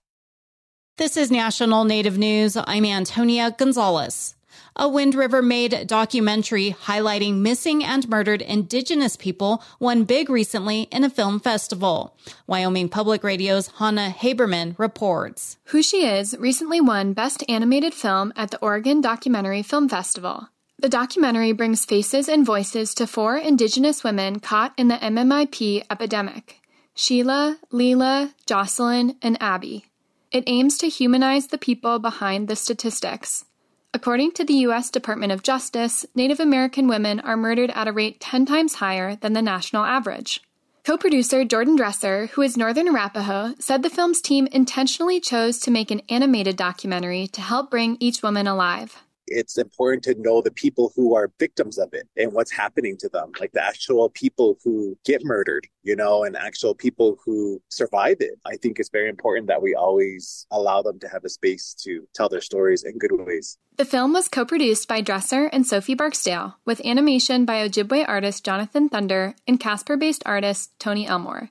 This 0.96 1.16
is 1.16 1.30
National 1.30 1.84
Native 1.84 2.16
News. 2.16 2.56
I'm 2.56 2.86
Antonia 2.86 3.50
Gonzalez. 3.50 4.36
A 4.76 4.88
Wind 4.88 5.14
River 5.14 5.42
made 5.42 5.86
documentary 5.86 6.74
highlighting 6.84 7.40
missing 7.40 7.84
and 7.84 8.08
murdered 8.08 8.40
Indigenous 8.40 9.16
people 9.16 9.62
won 9.78 10.04
big 10.04 10.30
recently 10.30 10.82
in 10.92 11.04
a 11.04 11.10
film 11.10 11.38
festival. 11.38 12.16
Wyoming 12.46 12.88
Public 12.88 13.22
Radio's 13.22 13.68
Hannah 13.78 14.14
Habermann 14.16 14.78
reports. 14.78 15.58
Who 15.66 15.82
She 15.82 16.06
Is 16.06 16.36
recently 16.38 16.80
won 16.80 17.12
Best 17.12 17.44
Animated 17.46 17.92
Film 17.92 18.32
at 18.36 18.52
the 18.52 18.58
Oregon 18.60 19.02
Documentary 19.02 19.62
Film 19.62 19.88
Festival. 19.88 20.48
The 20.80 20.88
documentary 20.88 21.50
brings 21.50 21.84
faces 21.84 22.28
and 22.28 22.46
voices 22.46 22.94
to 22.94 23.08
four 23.08 23.36
Indigenous 23.36 24.04
women 24.04 24.38
caught 24.38 24.74
in 24.76 24.86
the 24.86 24.94
MMIP 24.94 25.84
epidemic 25.90 26.60
Sheila, 26.94 27.58
Leela, 27.72 28.32
Jocelyn, 28.46 29.16
and 29.20 29.36
Abby. 29.42 29.86
It 30.30 30.44
aims 30.46 30.78
to 30.78 30.88
humanize 30.88 31.48
the 31.48 31.58
people 31.58 31.98
behind 31.98 32.46
the 32.46 32.54
statistics. 32.54 33.44
According 33.92 34.32
to 34.32 34.44
the 34.44 34.54
U.S. 34.68 34.88
Department 34.88 35.32
of 35.32 35.42
Justice, 35.42 36.06
Native 36.14 36.38
American 36.38 36.86
women 36.86 37.18
are 37.20 37.36
murdered 37.36 37.70
at 37.74 37.88
a 37.88 37.92
rate 37.92 38.20
10 38.20 38.46
times 38.46 38.74
higher 38.74 39.16
than 39.16 39.32
the 39.32 39.42
national 39.42 39.82
average. 39.82 40.40
Co 40.84 40.96
producer 40.96 41.44
Jordan 41.44 41.74
Dresser, 41.74 42.26
who 42.26 42.42
is 42.42 42.56
Northern 42.56 42.86
Arapaho, 42.86 43.54
said 43.58 43.82
the 43.82 43.90
film's 43.90 44.20
team 44.20 44.46
intentionally 44.52 45.18
chose 45.18 45.58
to 45.58 45.72
make 45.72 45.90
an 45.90 46.02
animated 46.08 46.56
documentary 46.56 47.26
to 47.28 47.40
help 47.40 47.68
bring 47.68 47.96
each 47.98 48.22
woman 48.22 48.46
alive 48.46 49.02
it's 49.30 49.58
important 49.58 50.02
to 50.04 50.14
know 50.20 50.40
the 50.42 50.50
people 50.50 50.92
who 50.94 51.14
are 51.14 51.30
victims 51.38 51.78
of 51.78 51.92
it 51.92 52.08
and 52.16 52.32
what's 52.32 52.50
happening 52.50 52.96
to 52.98 53.08
them, 53.08 53.32
like 53.40 53.52
the 53.52 53.64
actual 53.64 54.08
people 54.10 54.58
who 54.64 54.96
get 55.04 55.24
murdered, 55.24 55.66
you 55.82 55.96
know, 55.96 56.24
and 56.24 56.36
actual 56.36 56.74
people 56.74 57.18
who 57.24 57.60
survive 57.68 58.16
it. 58.20 58.38
I 58.44 58.56
think 58.56 58.78
it's 58.78 58.90
very 58.90 59.08
important 59.08 59.48
that 59.48 59.62
we 59.62 59.74
always 59.74 60.46
allow 60.50 60.82
them 60.82 60.98
to 61.00 61.08
have 61.08 61.24
a 61.24 61.28
space 61.28 61.74
to 61.84 62.06
tell 62.14 62.28
their 62.28 62.40
stories 62.40 62.84
in 62.84 62.98
good 62.98 63.12
ways. 63.12 63.58
The 63.76 63.84
film 63.84 64.12
was 64.12 64.28
co 64.28 64.44
produced 64.44 64.88
by 64.88 65.00
Dresser 65.00 65.46
and 65.46 65.66
Sophie 65.66 65.94
Barksdale, 65.94 66.56
with 66.64 66.84
animation 66.84 67.44
by 67.44 67.66
Ojibwe 67.66 68.08
artist 68.08 68.44
Jonathan 68.44 68.88
Thunder 68.88 69.36
and 69.46 69.60
Casper 69.60 69.96
based 69.96 70.22
artist 70.26 70.72
Tony 70.78 71.06
Elmore. 71.06 71.50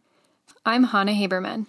I'm 0.65 0.83
Hannah 0.83 1.13
Habermann. 1.13 1.67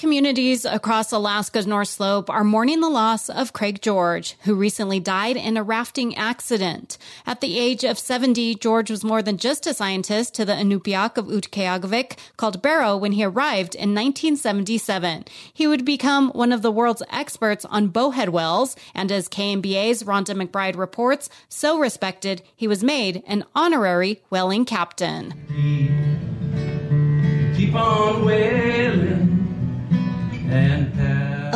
Communities 0.00 0.64
across 0.64 1.12
Alaska's 1.12 1.66
North 1.66 1.88
Slope 1.88 2.30
are 2.30 2.42
mourning 2.42 2.80
the 2.80 2.88
loss 2.88 3.28
of 3.28 3.52
Craig 3.52 3.82
George, 3.82 4.34
who 4.44 4.54
recently 4.54 4.98
died 4.98 5.36
in 5.36 5.58
a 5.58 5.62
rafting 5.62 6.16
accident. 6.16 6.96
At 7.26 7.42
the 7.42 7.58
age 7.58 7.84
of 7.84 7.98
70, 7.98 8.54
George 8.54 8.90
was 8.90 9.04
more 9.04 9.20
than 9.20 9.36
just 9.36 9.66
a 9.66 9.74
scientist 9.74 10.32
to 10.36 10.46
the 10.46 10.54
Inupiaq 10.54 11.18
of 11.18 11.26
Utqiagvik, 11.26 12.16
called 12.38 12.62
Barrow, 12.62 12.96
when 12.96 13.12
he 13.12 13.22
arrived 13.22 13.74
in 13.74 13.94
1977. 13.94 15.26
He 15.52 15.66
would 15.66 15.84
become 15.84 16.30
one 16.30 16.50
of 16.50 16.62
the 16.62 16.72
world's 16.72 17.02
experts 17.10 17.66
on 17.66 17.88
bowhead 17.88 18.30
whales, 18.30 18.76
and 18.94 19.12
as 19.12 19.28
KNBA's 19.28 20.04
Rhonda 20.04 20.34
McBride 20.34 20.78
reports, 20.78 21.28
so 21.50 21.78
respected, 21.78 22.40
he 22.56 22.66
was 22.66 22.82
made 22.82 23.22
an 23.26 23.44
honorary 23.54 24.22
whaling 24.30 24.64
captain. 24.64 25.34
Keep 27.54 27.74
on 27.74 28.24
whaling. 28.24 28.79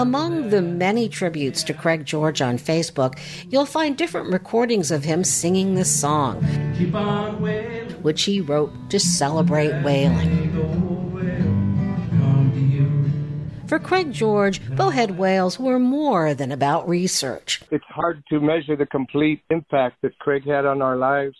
Among 0.05 0.51
the 0.51 0.61
many 0.61 1.09
tributes 1.09 1.63
to 1.63 1.73
Craig 1.73 2.05
George 2.05 2.43
on 2.43 2.59
Facebook, 2.59 3.19
you'll 3.49 3.65
find 3.65 3.97
different 3.97 4.31
recordings 4.31 4.91
of 4.91 5.03
him 5.03 5.25
singing 5.25 5.77
this 5.77 5.91
song, 5.99 6.43
which 8.03 8.25
he 8.25 8.43
wrote 8.43 8.71
to 8.91 9.01
celebrate 9.01 9.73
whaling. 9.83 10.53
For 13.67 13.79
Craig 13.79 14.13
George, 14.13 14.61
bowhead 14.77 15.17
whales 15.17 15.59
were 15.59 15.79
more 15.79 16.35
than 16.35 16.53
about 16.53 16.87
research. 16.87 17.63
It's 17.71 17.83
hard 17.89 18.23
to 18.29 18.41
measure 18.41 18.77
the 18.77 18.85
complete 18.85 19.41
impact 19.49 20.03
that 20.03 20.19
Craig 20.19 20.45
had 20.47 20.67
on 20.67 20.83
our 20.83 20.97
lives. 20.97 21.39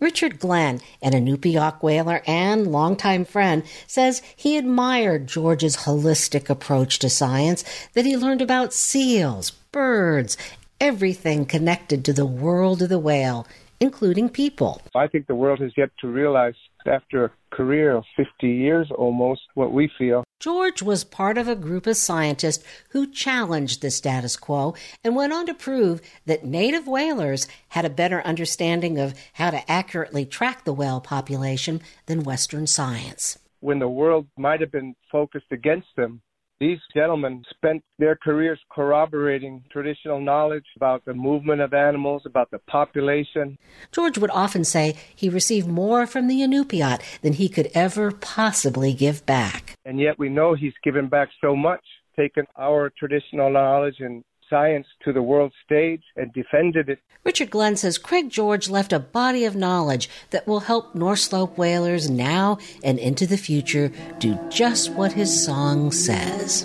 Richard 0.00 0.38
Glenn, 0.38 0.80
an 1.00 1.12
Inupiaq 1.12 1.82
whaler 1.82 2.22
and 2.26 2.66
longtime 2.66 3.24
friend, 3.24 3.62
says 3.86 4.22
he 4.36 4.56
admired 4.56 5.26
George's 5.28 5.78
holistic 5.78 6.50
approach 6.50 6.98
to 6.98 7.08
science, 7.08 7.64
that 7.94 8.04
he 8.04 8.16
learned 8.16 8.42
about 8.42 8.72
seals, 8.72 9.50
birds, 9.50 10.36
everything 10.80 11.46
connected 11.46 12.04
to 12.04 12.12
the 12.12 12.26
world 12.26 12.82
of 12.82 12.88
the 12.88 12.98
whale, 12.98 13.46
including 13.80 14.28
people. 14.28 14.82
I 14.94 15.06
think 15.06 15.26
the 15.26 15.34
world 15.34 15.60
has 15.60 15.72
yet 15.76 15.90
to 16.00 16.08
realize, 16.08 16.54
after 16.86 17.24
a 17.24 17.30
career 17.50 17.96
of 17.96 18.04
50 18.16 18.48
years 18.48 18.90
almost, 18.90 19.42
what 19.54 19.72
we 19.72 19.90
feel. 19.98 20.24
George 20.40 20.82
was 20.82 21.04
part 21.04 21.38
of 21.38 21.48
a 21.48 21.56
group 21.56 21.86
of 21.86 21.96
scientists 21.96 22.64
who 22.90 23.10
challenged 23.10 23.80
the 23.80 23.90
status 23.90 24.36
quo 24.36 24.74
and 25.02 25.16
went 25.16 25.32
on 25.32 25.46
to 25.46 25.54
prove 25.54 26.02
that 26.26 26.44
native 26.44 26.86
whalers 26.86 27.48
had 27.68 27.84
a 27.84 27.90
better 27.90 28.20
understanding 28.22 28.98
of 28.98 29.14
how 29.34 29.50
to 29.50 29.70
accurately 29.70 30.26
track 30.26 30.64
the 30.64 30.72
whale 30.72 31.00
population 31.00 31.80
than 32.06 32.24
Western 32.24 32.66
science. 32.66 33.38
When 33.60 33.78
the 33.78 33.88
world 33.88 34.26
might 34.36 34.60
have 34.60 34.72
been 34.72 34.94
focused 35.10 35.50
against 35.50 35.88
them, 35.96 36.20
these 36.60 36.78
gentlemen 36.94 37.42
spent 37.50 37.82
their 37.98 38.16
careers 38.16 38.60
corroborating 38.70 39.62
traditional 39.70 40.20
knowledge 40.20 40.64
about 40.76 41.04
the 41.04 41.14
movement 41.14 41.60
of 41.60 41.74
animals, 41.74 42.22
about 42.24 42.50
the 42.50 42.58
population. 42.60 43.58
George 43.92 44.18
would 44.18 44.30
often 44.30 44.64
say 44.64 44.96
he 45.14 45.28
received 45.28 45.66
more 45.66 46.06
from 46.06 46.28
the 46.28 46.40
Inupiat 46.40 47.02
than 47.22 47.34
he 47.34 47.48
could 47.48 47.70
ever 47.74 48.12
possibly 48.12 48.92
give 48.92 49.26
back. 49.26 49.74
And 49.84 49.98
yet 49.98 50.18
we 50.18 50.28
know 50.28 50.54
he's 50.54 50.72
given 50.82 51.08
back 51.08 51.28
so 51.40 51.56
much, 51.56 51.82
taken 52.16 52.46
our 52.56 52.90
traditional 52.96 53.50
knowledge 53.50 53.96
and 53.98 54.22
science 54.54 54.86
to 55.04 55.12
the 55.12 55.20
world 55.20 55.52
stage 55.64 56.04
and 56.14 56.32
defended 56.32 56.88
it. 56.88 57.00
Richard 57.24 57.50
Glenn 57.50 57.74
says 57.74 57.98
Craig 57.98 58.30
George 58.30 58.68
left 58.68 58.92
a 58.92 59.00
body 59.00 59.44
of 59.44 59.56
knowledge 59.56 60.08
that 60.30 60.46
will 60.46 60.60
help 60.60 60.94
North 60.94 61.18
Slope 61.18 61.58
whalers 61.58 62.08
now 62.08 62.58
and 62.84 63.00
into 63.00 63.26
the 63.26 63.36
future 63.36 63.90
do 64.20 64.38
just 64.50 64.92
what 64.92 65.10
his 65.10 65.44
song 65.44 65.90
says. 65.90 66.62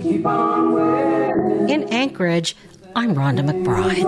Keep 0.00 0.24
on 0.24 1.70
In 1.70 1.84
Anchorage, 1.92 2.56
I'm 2.96 3.14
Rhonda 3.14 3.44
McBride. 3.44 4.04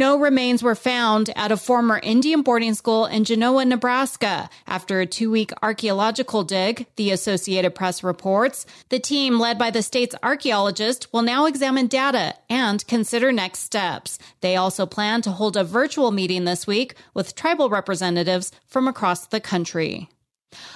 No 0.00 0.18
remains 0.18 0.62
were 0.62 0.74
found 0.74 1.28
at 1.36 1.52
a 1.52 1.58
former 1.58 2.00
Indian 2.02 2.40
boarding 2.40 2.72
school 2.72 3.04
in 3.04 3.24
Genoa, 3.24 3.66
Nebraska. 3.66 4.48
After 4.66 4.98
a 4.98 5.04
two 5.04 5.30
week 5.30 5.50
archaeological 5.62 6.42
dig, 6.42 6.86
the 6.96 7.10
Associated 7.10 7.74
Press 7.74 8.02
reports, 8.02 8.64
the 8.88 8.98
team 8.98 9.38
led 9.38 9.58
by 9.58 9.70
the 9.70 9.82
state's 9.82 10.16
archaeologist 10.22 11.12
will 11.12 11.20
now 11.20 11.44
examine 11.44 11.86
data 11.86 12.34
and 12.48 12.86
consider 12.86 13.30
next 13.30 13.58
steps. 13.58 14.18
They 14.40 14.56
also 14.56 14.86
plan 14.86 15.20
to 15.20 15.32
hold 15.32 15.54
a 15.58 15.64
virtual 15.64 16.12
meeting 16.12 16.46
this 16.46 16.66
week 16.66 16.94
with 17.12 17.34
tribal 17.34 17.68
representatives 17.68 18.52
from 18.66 18.88
across 18.88 19.26
the 19.26 19.38
country. 19.38 20.08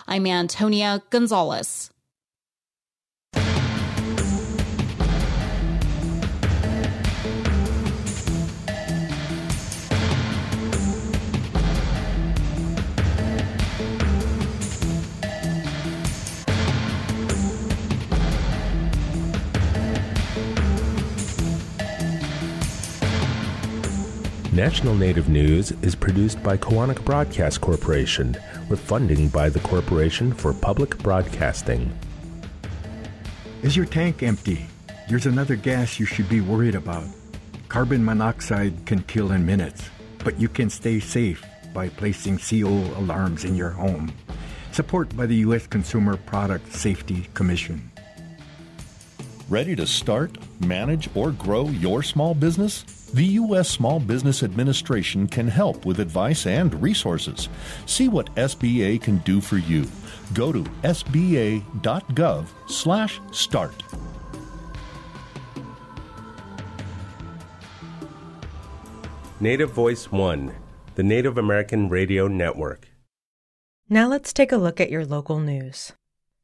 I'm 0.07 0.27
Antonia 0.27 1.03
Gonzalez. 1.09 1.94
National 24.55 24.95
Native 24.95 25.29
News 25.29 25.73
is 25.83 25.97
produced 25.97 26.41
by 26.45 26.57
Koahnic 26.57 27.05
Broadcast 27.05 27.61
Corporation 27.61 28.37
with 28.69 28.79
funding 28.79 29.27
by 29.27 29.49
the 29.49 29.59
Corporation 29.59 30.33
for 30.33 30.53
Public 30.53 30.97
Broadcasting. 30.99 31.93
Is 33.63 33.77
your 33.77 33.85
tank 33.85 34.23
empty? 34.23 34.65
There's 35.09 35.27
another 35.27 35.57
gas 35.57 35.99
you 35.99 36.07
should 36.07 36.29
be 36.29 36.41
worried 36.41 36.77
about. 36.77 37.03
Carbon 37.69 38.05
monoxide 38.05 38.87
can 38.87 39.03
kill 39.03 39.33
in 39.33 39.45
minutes, 39.45 39.91
but 40.23 40.39
you 40.39 40.49
can 40.49 40.71
stay 40.71 41.01
safe 41.01 41.45
by 41.73 41.89
placing 41.89 42.39
CO 42.39 42.69
alarms 42.97 43.45
in 43.45 43.57
your 43.57 43.71
home. 43.71 44.15
Support 44.71 45.17
by 45.17 45.27
the 45.27 45.37
U.S. 45.47 45.67
Consumer 45.67 46.17
Product 46.17 46.73
Safety 46.73 47.27
Commission. 47.35 47.91
Ready 49.49 49.75
to 49.75 49.85
start, 49.85 50.39
manage, 50.61 51.09
or 51.17 51.33
grow 51.33 51.71
your 51.71 52.05
small 52.05 52.35
business? 52.35 53.04
The 53.15 53.39
U.S. 53.39 53.71
Small 53.71 54.01
Business 54.01 54.43
Administration 54.43 55.29
can 55.29 55.47
help 55.47 55.87
with 55.87 56.01
advice 56.01 56.49
and 56.49 56.83
resources. 56.83 57.49
See 57.87 58.09
what 58.09 58.35
SBA 58.35 59.01
can 59.01 59.19
do 59.19 59.41
for 59.41 59.57
you. 59.57 59.87
Go 60.33 60.51
to 60.51 60.65
sba.gov/start. 60.83 63.83
Native 69.39 69.71
Voice 69.71 70.11
One, 70.11 70.53
the 70.97 71.05
Native 71.05 71.39
American 71.39 71.89
Radio 71.89 72.27
Network. 72.27 72.89
Now 73.89 74.09
let's 74.09 74.33
take 74.33 74.51
a 74.51 74.57
look 74.57 74.81
at 74.81 74.91
your 74.91 75.07
local 75.07 75.39
news. 75.39 75.93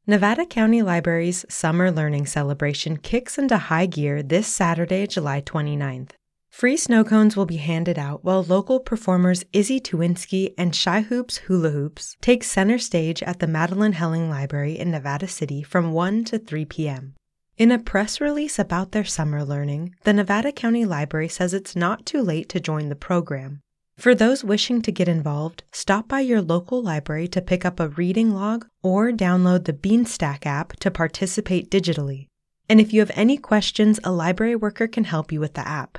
Nevada 0.07 0.45
County 0.45 0.81
Library's 0.81 1.45
Summer 1.49 1.91
Learning 1.91 2.25
Celebration 2.25 2.95
kicks 2.95 3.37
into 3.37 3.57
high 3.57 3.87
gear 3.87 4.23
this 4.23 4.47
Saturday, 4.47 5.05
July 5.05 5.41
29th. 5.41 6.11
Free 6.51 6.77
snow 6.77 7.03
cones 7.03 7.35
will 7.35 7.47
be 7.47 7.57
handed 7.57 7.97
out 7.97 8.23
while 8.23 8.43
local 8.43 8.79
performers 8.79 9.43
Izzy 9.51 9.79
Tuwinski 9.79 10.53
and 10.57 10.75
Shy 10.75 11.01
Hoops 11.01 11.37
Hula 11.37 11.71
Hoops 11.71 12.17
take 12.21 12.43
center 12.43 12.77
stage 12.77 13.23
at 13.23 13.39
the 13.39 13.47
Madeline 13.47 13.93
Helling 13.93 14.29
Library 14.29 14.77
in 14.77 14.91
Nevada 14.91 15.27
City 15.27 15.63
from 15.63 15.91
1 15.91 16.25
to 16.25 16.37
3 16.37 16.65
p.m. 16.65 17.15
In 17.57 17.71
a 17.71 17.79
press 17.79 18.21
release 18.21 18.59
about 18.59 18.91
their 18.91 19.05
summer 19.05 19.43
learning, 19.43 19.95
the 20.03 20.13
Nevada 20.13 20.51
County 20.51 20.85
Library 20.85 21.29
says 21.29 21.53
it's 21.53 21.75
not 21.75 22.05
too 22.05 22.21
late 22.21 22.49
to 22.49 22.59
join 22.59 22.89
the 22.89 22.95
program. 22.95 23.61
For 23.97 24.13
those 24.13 24.43
wishing 24.43 24.81
to 24.83 24.91
get 24.91 25.07
involved, 25.07 25.63
stop 25.71 26.07
by 26.07 26.19
your 26.19 26.41
local 26.41 26.83
library 26.83 27.27
to 27.29 27.41
pick 27.41 27.65
up 27.65 27.79
a 27.79 27.89
reading 27.89 28.35
log 28.35 28.67
or 28.83 29.11
download 29.11 29.65
the 29.65 29.73
Beanstack 29.73 30.45
app 30.45 30.73
to 30.81 30.91
participate 30.91 31.71
digitally. 31.71 32.27
And 32.69 32.81
if 32.81 32.93
you 32.93 32.99
have 32.99 33.11
any 33.15 33.37
questions, 33.37 33.99
a 34.03 34.11
library 34.11 34.55
worker 34.55 34.87
can 34.87 35.05
help 35.05 35.31
you 35.31 35.39
with 35.39 35.53
the 35.55 35.67
app. 35.67 35.97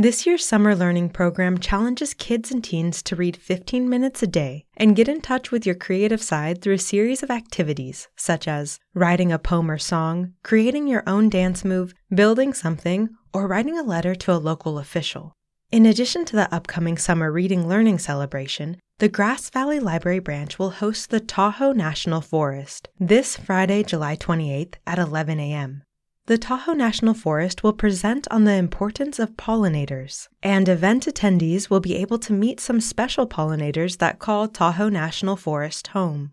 This 0.00 0.24
year's 0.24 0.46
summer 0.46 0.74
learning 0.74 1.10
program 1.10 1.58
challenges 1.58 2.14
kids 2.14 2.50
and 2.50 2.64
teens 2.64 3.02
to 3.02 3.14
read 3.14 3.36
15 3.36 3.86
minutes 3.86 4.22
a 4.22 4.26
day 4.26 4.64
and 4.74 4.96
get 4.96 5.08
in 5.08 5.20
touch 5.20 5.50
with 5.50 5.66
your 5.66 5.74
creative 5.74 6.22
side 6.22 6.62
through 6.62 6.76
a 6.76 6.78
series 6.78 7.22
of 7.22 7.30
activities 7.30 8.08
such 8.16 8.48
as 8.48 8.78
writing 8.94 9.30
a 9.30 9.38
poem 9.38 9.70
or 9.70 9.76
song, 9.76 10.32
creating 10.42 10.88
your 10.88 11.02
own 11.06 11.28
dance 11.28 11.66
move, 11.66 11.92
building 12.14 12.54
something, 12.54 13.10
or 13.34 13.46
writing 13.46 13.78
a 13.78 13.82
letter 13.82 14.14
to 14.14 14.32
a 14.32 14.40
local 14.40 14.78
official. 14.78 15.34
In 15.70 15.84
addition 15.84 16.24
to 16.24 16.36
the 16.36 16.54
upcoming 16.54 16.96
summer 16.96 17.30
reading 17.30 17.68
learning 17.68 17.98
celebration, 17.98 18.78
the 19.00 19.08
Grass 19.10 19.50
Valley 19.50 19.80
Library 19.80 20.18
branch 20.18 20.58
will 20.58 20.70
host 20.70 21.10
the 21.10 21.20
Tahoe 21.20 21.72
National 21.72 22.22
Forest 22.22 22.88
this 22.98 23.36
Friday, 23.36 23.82
July 23.82 24.16
28th 24.16 24.76
at 24.86 24.98
11 24.98 25.38
a.m. 25.38 25.82
the 26.30 26.38
Tahoe 26.38 26.74
National 26.74 27.12
Forest 27.12 27.64
will 27.64 27.72
present 27.72 28.28
on 28.30 28.44
the 28.44 28.52
importance 28.52 29.18
of 29.18 29.36
pollinators, 29.36 30.28
and 30.44 30.68
event 30.68 31.06
attendees 31.06 31.68
will 31.68 31.80
be 31.80 31.96
able 31.96 32.20
to 32.20 32.32
meet 32.32 32.60
some 32.60 32.80
special 32.80 33.26
pollinators 33.26 33.98
that 33.98 34.20
call 34.20 34.46
Tahoe 34.46 34.90
National 34.90 35.34
Forest 35.34 35.88
home. 35.88 36.30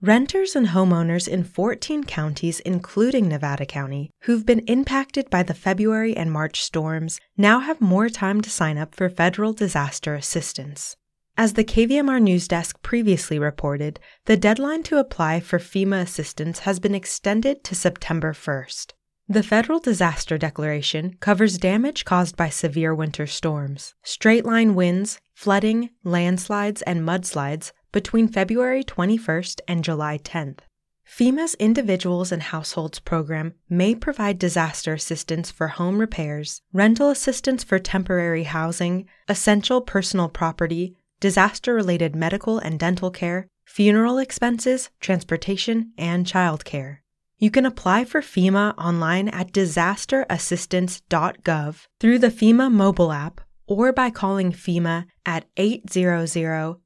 Renters 0.00 0.56
and 0.56 0.68
homeowners 0.68 1.28
in 1.28 1.44
14 1.44 2.04
counties, 2.04 2.60
including 2.60 3.28
Nevada 3.28 3.66
County, 3.66 4.10
who've 4.22 4.46
been 4.46 4.60
impacted 4.60 5.28
by 5.28 5.42
the 5.42 5.52
February 5.52 6.16
and 6.16 6.32
March 6.32 6.62
storms, 6.62 7.20
now 7.36 7.60
have 7.60 7.82
more 7.82 8.08
time 8.08 8.40
to 8.40 8.48
sign 8.48 8.78
up 8.78 8.94
for 8.94 9.10
federal 9.10 9.52
disaster 9.52 10.14
assistance. 10.14 10.96
As 11.36 11.54
the 11.54 11.64
KVMR 11.64 12.22
News 12.22 12.46
Desk 12.46 12.80
previously 12.82 13.40
reported, 13.40 13.98
the 14.26 14.36
deadline 14.36 14.84
to 14.84 14.98
apply 14.98 15.40
for 15.40 15.58
FEMA 15.58 16.00
assistance 16.00 16.60
has 16.60 16.78
been 16.78 16.94
extended 16.94 17.64
to 17.64 17.74
September 17.74 18.32
1st. 18.32 18.92
The 19.28 19.42
federal 19.42 19.80
disaster 19.80 20.38
declaration 20.38 21.16
covers 21.18 21.58
damage 21.58 22.04
caused 22.04 22.36
by 22.36 22.50
severe 22.50 22.94
winter 22.94 23.26
storms, 23.26 23.94
straight 24.04 24.46
line 24.46 24.76
winds, 24.76 25.18
flooding, 25.34 25.90
landslides, 26.04 26.82
and 26.82 27.00
mudslides 27.00 27.72
between 27.90 28.28
February 28.28 28.84
21st 28.84 29.60
and 29.66 29.82
July 29.82 30.18
10th. 30.18 30.60
FEMA's 31.04 31.54
Individuals 31.56 32.30
and 32.30 32.44
Households 32.44 33.00
program 33.00 33.54
may 33.68 33.96
provide 33.96 34.38
disaster 34.38 34.94
assistance 34.94 35.50
for 35.50 35.66
home 35.66 35.98
repairs, 35.98 36.62
rental 36.72 37.10
assistance 37.10 37.64
for 37.64 37.80
temporary 37.80 38.44
housing, 38.44 39.06
essential 39.28 39.80
personal 39.80 40.28
property, 40.28 40.96
disaster 41.24 41.72
related 41.72 42.14
medical 42.14 42.58
and 42.58 42.78
dental 42.78 43.10
care, 43.10 43.48
funeral 43.64 44.18
expenses, 44.18 44.90
transportation, 45.00 45.90
and 45.96 46.26
childcare. 46.26 46.98
You 47.38 47.50
can 47.50 47.64
apply 47.64 48.04
for 48.04 48.20
FEMA 48.20 48.76
online 48.76 49.28
at 49.28 49.50
disasterassistance.gov 49.50 51.86
through 51.98 52.18
the 52.18 52.28
FEMA 52.28 52.70
mobile 52.70 53.10
app 53.10 53.40
or 53.66 53.90
by 53.90 54.10
calling 54.10 54.52
FEMA 54.52 55.06
at 55.24 55.46
800 55.56 56.28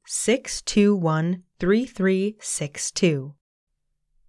621 0.05 1.43
3362. 1.59 3.33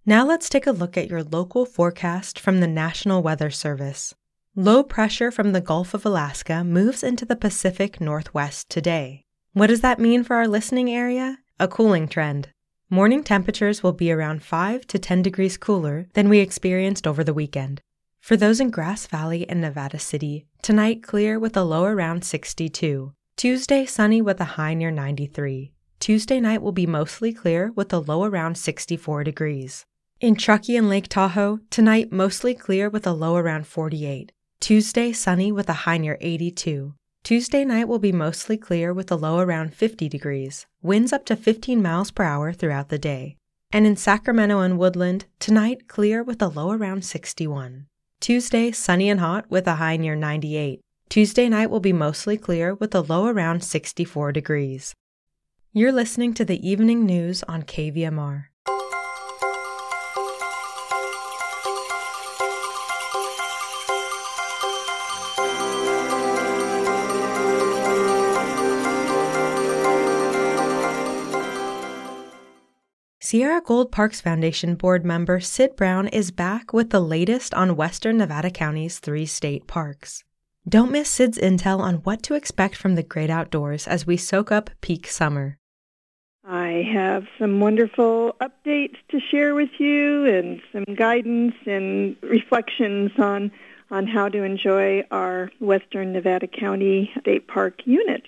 Now 0.05 0.25
let's 0.25 0.49
take 0.49 0.67
a 0.67 0.73
look 0.73 0.97
at 0.97 1.09
your 1.09 1.23
local 1.23 1.65
forecast 1.65 2.37
from 2.37 2.59
the 2.59 2.67
National 2.67 3.23
Weather 3.23 3.49
Service. 3.49 4.13
Low 4.57 4.83
pressure 4.83 5.31
from 5.31 5.53
the 5.53 5.61
Gulf 5.61 5.93
of 5.93 6.05
Alaska 6.05 6.65
moves 6.65 7.01
into 7.01 7.23
the 7.23 7.37
Pacific 7.37 8.01
Northwest 8.01 8.69
today. 8.69 9.23
What 9.53 9.67
does 9.67 9.81
that 9.81 9.99
mean 9.99 10.23
for 10.23 10.37
our 10.37 10.47
listening 10.47 10.89
area? 10.89 11.39
A 11.59 11.67
cooling 11.67 12.07
trend. 12.07 12.51
Morning 12.89 13.21
temperatures 13.21 13.83
will 13.83 13.91
be 13.91 14.09
around 14.09 14.43
5 14.43 14.87
to 14.87 14.97
10 14.97 15.21
degrees 15.21 15.57
cooler 15.57 16.07
than 16.13 16.29
we 16.29 16.39
experienced 16.39 17.05
over 17.05 17.21
the 17.21 17.33
weekend. 17.33 17.81
For 18.21 18.37
those 18.37 18.61
in 18.61 18.69
Grass 18.69 19.07
Valley 19.07 19.47
and 19.49 19.59
Nevada 19.59 19.99
City, 19.99 20.45
tonight 20.61 21.03
clear 21.03 21.37
with 21.37 21.57
a 21.57 21.65
low 21.65 21.83
around 21.83 22.23
62. 22.23 23.11
Tuesday 23.35 23.85
sunny 23.85 24.21
with 24.21 24.39
a 24.39 24.55
high 24.55 24.73
near 24.73 24.89
93. 24.89 25.73
Tuesday 25.99 26.39
night 26.39 26.61
will 26.61 26.71
be 26.71 26.87
mostly 26.87 27.33
clear 27.33 27.73
with 27.75 27.91
a 27.91 27.99
low 27.99 28.23
around 28.23 28.57
64 28.57 29.25
degrees. 29.25 29.85
In 30.21 30.35
Truckee 30.35 30.77
and 30.77 30.87
Lake 30.87 31.09
Tahoe, 31.09 31.59
tonight 31.69 32.09
mostly 32.09 32.55
clear 32.55 32.89
with 32.89 33.05
a 33.05 33.11
low 33.11 33.35
around 33.35 33.67
48. 33.67 34.31
Tuesday 34.61 35.11
sunny 35.11 35.51
with 35.51 35.67
a 35.67 35.83
high 35.83 35.97
near 35.97 36.17
82. 36.21 36.93
Tuesday 37.23 37.63
night 37.63 37.87
will 37.87 37.99
be 37.99 38.11
mostly 38.11 38.57
clear 38.57 38.91
with 38.91 39.11
a 39.11 39.15
low 39.15 39.39
around 39.39 39.75
50 39.75 40.09
degrees, 40.09 40.65
winds 40.81 41.13
up 41.13 41.23
to 41.25 41.35
15 41.35 41.79
miles 41.79 42.09
per 42.09 42.23
hour 42.23 42.51
throughout 42.51 42.89
the 42.89 42.97
day. 42.97 43.37
And 43.71 43.85
in 43.85 43.95
Sacramento 43.95 44.59
and 44.59 44.79
Woodland, 44.79 45.25
tonight 45.39 45.87
clear 45.87 46.23
with 46.23 46.41
a 46.41 46.47
low 46.47 46.71
around 46.71 47.05
61. 47.05 47.85
Tuesday 48.19 48.71
sunny 48.71 49.07
and 49.07 49.19
hot 49.19 49.45
with 49.49 49.67
a 49.67 49.75
high 49.75 49.97
near 49.97 50.15
98. 50.15 50.81
Tuesday 51.09 51.47
night 51.47 51.69
will 51.69 51.79
be 51.79 51.93
mostly 51.93 52.37
clear 52.37 52.73
with 52.73 52.95
a 52.95 53.01
low 53.01 53.27
around 53.27 53.63
64 53.63 54.31
degrees. 54.31 54.95
You're 55.73 55.91
listening 55.91 56.33
to 56.33 56.43
the 56.43 56.67
evening 56.67 57.05
news 57.05 57.43
on 57.43 57.63
KVMR. 57.63 58.50
Sierra 73.31 73.61
Gold 73.61 73.93
Parks 73.93 74.19
Foundation 74.19 74.75
board 74.75 75.05
member 75.05 75.39
Syd 75.39 75.77
Brown 75.77 76.09
is 76.09 76.31
back 76.31 76.73
with 76.73 76.89
the 76.89 76.99
latest 76.99 77.53
on 77.53 77.77
Western 77.77 78.17
Nevada 78.17 78.49
County's 78.49 78.99
three 78.99 79.25
state 79.25 79.67
parks. 79.67 80.25
Don't 80.67 80.91
miss 80.91 81.07
Syd's 81.07 81.37
intel 81.37 81.79
on 81.79 82.03
what 82.03 82.23
to 82.23 82.33
expect 82.33 82.75
from 82.75 82.95
the 82.95 83.03
great 83.03 83.29
outdoors 83.29 83.87
as 83.87 84.05
we 84.05 84.17
soak 84.17 84.51
up 84.51 84.69
peak 84.81 85.07
summer. 85.07 85.57
I 86.43 86.85
have 86.93 87.23
some 87.39 87.61
wonderful 87.61 88.35
updates 88.41 88.97
to 89.11 89.21
share 89.21 89.55
with 89.55 89.79
you 89.79 90.25
and 90.25 90.61
some 90.73 90.93
guidance 90.93 91.55
and 91.65 92.17
reflections 92.21 93.11
on, 93.17 93.49
on 93.91 94.07
how 94.07 94.27
to 94.27 94.43
enjoy 94.43 95.05
our 95.09 95.49
Western 95.61 96.11
Nevada 96.11 96.47
County 96.47 97.09
State 97.17 97.47
Park 97.47 97.83
units. 97.85 98.27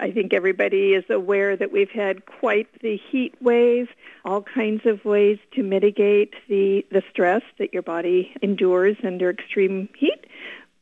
I 0.00 0.12
think 0.12 0.32
everybody 0.32 0.94
is 0.94 1.04
aware 1.10 1.56
that 1.56 1.72
we've 1.72 1.90
had 1.90 2.24
quite 2.24 2.68
the 2.82 2.96
heat 3.10 3.34
wave, 3.40 3.88
all 4.24 4.42
kinds 4.42 4.86
of 4.86 5.04
ways 5.04 5.38
to 5.52 5.62
mitigate 5.62 6.34
the, 6.48 6.86
the 6.90 7.02
stress 7.10 7.42
that 7.58 7.72
your 7.72 7.82
body 7.82 8.32
endures 8.40 8.96
under 9.02 9.28
extreme 9.30 9.88
heat. 9.96 10.26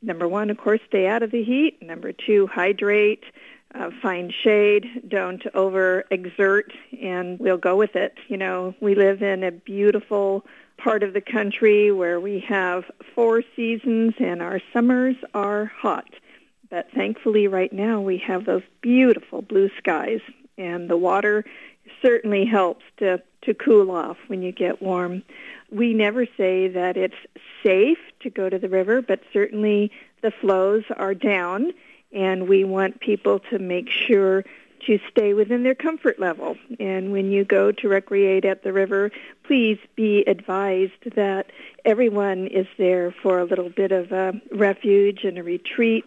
Number 0.03 0.29
one, 0.29 0.51
of 0.51 0.59
course, 0.59 0.81
stay 0.87 1.07
out 1.07 1.23
of 1.23 1.31
the 1.31 1.43
heat. 1.43 1.81
Number 1.83 2.13
two, 2.13 2.47
hydrate, 2.47 3.25
uh, 3.75 3.91
find 4.03 4.33
shade, 4.33 4.87
don't 5.09 5.43
overexert, 5.55 6.71
and 7.01 7.39
we'll 7.39 7.57
go 7.57 7.77
with 7.77 7.97
it. 7.97 8.17
You 8.29 8.37
know, 8.37 8.75
we 8.81 8.95
live 8.95 9.23
in 9.23 9.43
a 9.43 9.51
beautiful 9.51 10.45
part 10.77 11.03
of 11.03 11.15
the 11.15 11.23
country 11.23 11.91
where 11.91 12.21
we 12.21 12.41
have 12.41 12.85
four 13.15 13.43
seasons 13.55 14.15
and 14.19 14.43
our 14.43 14.61
summers 14.73 15.17
are 15.33 15.65
hot. 15.65 16.09
But 16.71 16.91
thankfully, 16.93 17.47
right 17.47 17.73
now 17.73 18.01
we 18.01 18.19
have 18.19 18.45
those 18.45 18.63
beautiful 18.81 19.43
blue 19.43 19.71
skies, 19.79 20.21
and 20.59 20.91
the 20.91 20.97
water 20.97 21.45
certainly 22.03 22.45
helps 22.45 22.85
to, 22.99 23.23
to 23.43 23.55
cool 23.55 23.91
off 23.91 24.17
when 24.27 24.43
you 24.43 24.53
get 24.53 24.83
warm. 24.83 25.23
We 25.71 25.95
never 25.95 26.27
say 26.37 26.69
that 26.69 26.97
it's 26.97 27.15
safe 27.63 27.99
to 28.21 28.31
go 28.31 28.49
to 28.49 28.59
the 28.59 28.69
river, 28.69 29.03
but 29.03 29.21
certainly 29.33 29.93
the 30.23 30.31
flows 30.31 30.85
are 30.97 31.15
down, 31.15 31.73
and 32.13 32.49
we 32.49 32.65
want 32.65 33.01
people 33.01 33.41
to 33.51 33.59
make 33.59 33.89
sure 33.91 34.45
to 34.87 34.99
stay 35.11 35.35
within 35.35 35.63
their 35.63 35.75
comfort 35.75 36.19
level. 36.19 36.57
And 36.79 37.11
when 37.11 37.31
you 37.33 37.45
go 37.45 37.73
to 37.73 37.89
recreate 37.89 38.45
at 38.45 38.63
the 38.63 38.73
river, 38.73 39.11
please 39.45 39.79
be 39.97 40.23
advised 40.27 41.15
that 41.15 41.51
everyone 41.85 42.47
is 42.47 42.67
there 42.79 43.13
for 43.23 43.39
a 43.39 43.45
little 43.45 43.71
bit 43.71 43.91
of 43.91 44.13
a 44.13 44.41
refuge 44.53 45.25
and 45.25 45.39
a 45.39 45.43
retreat 45.43 46.07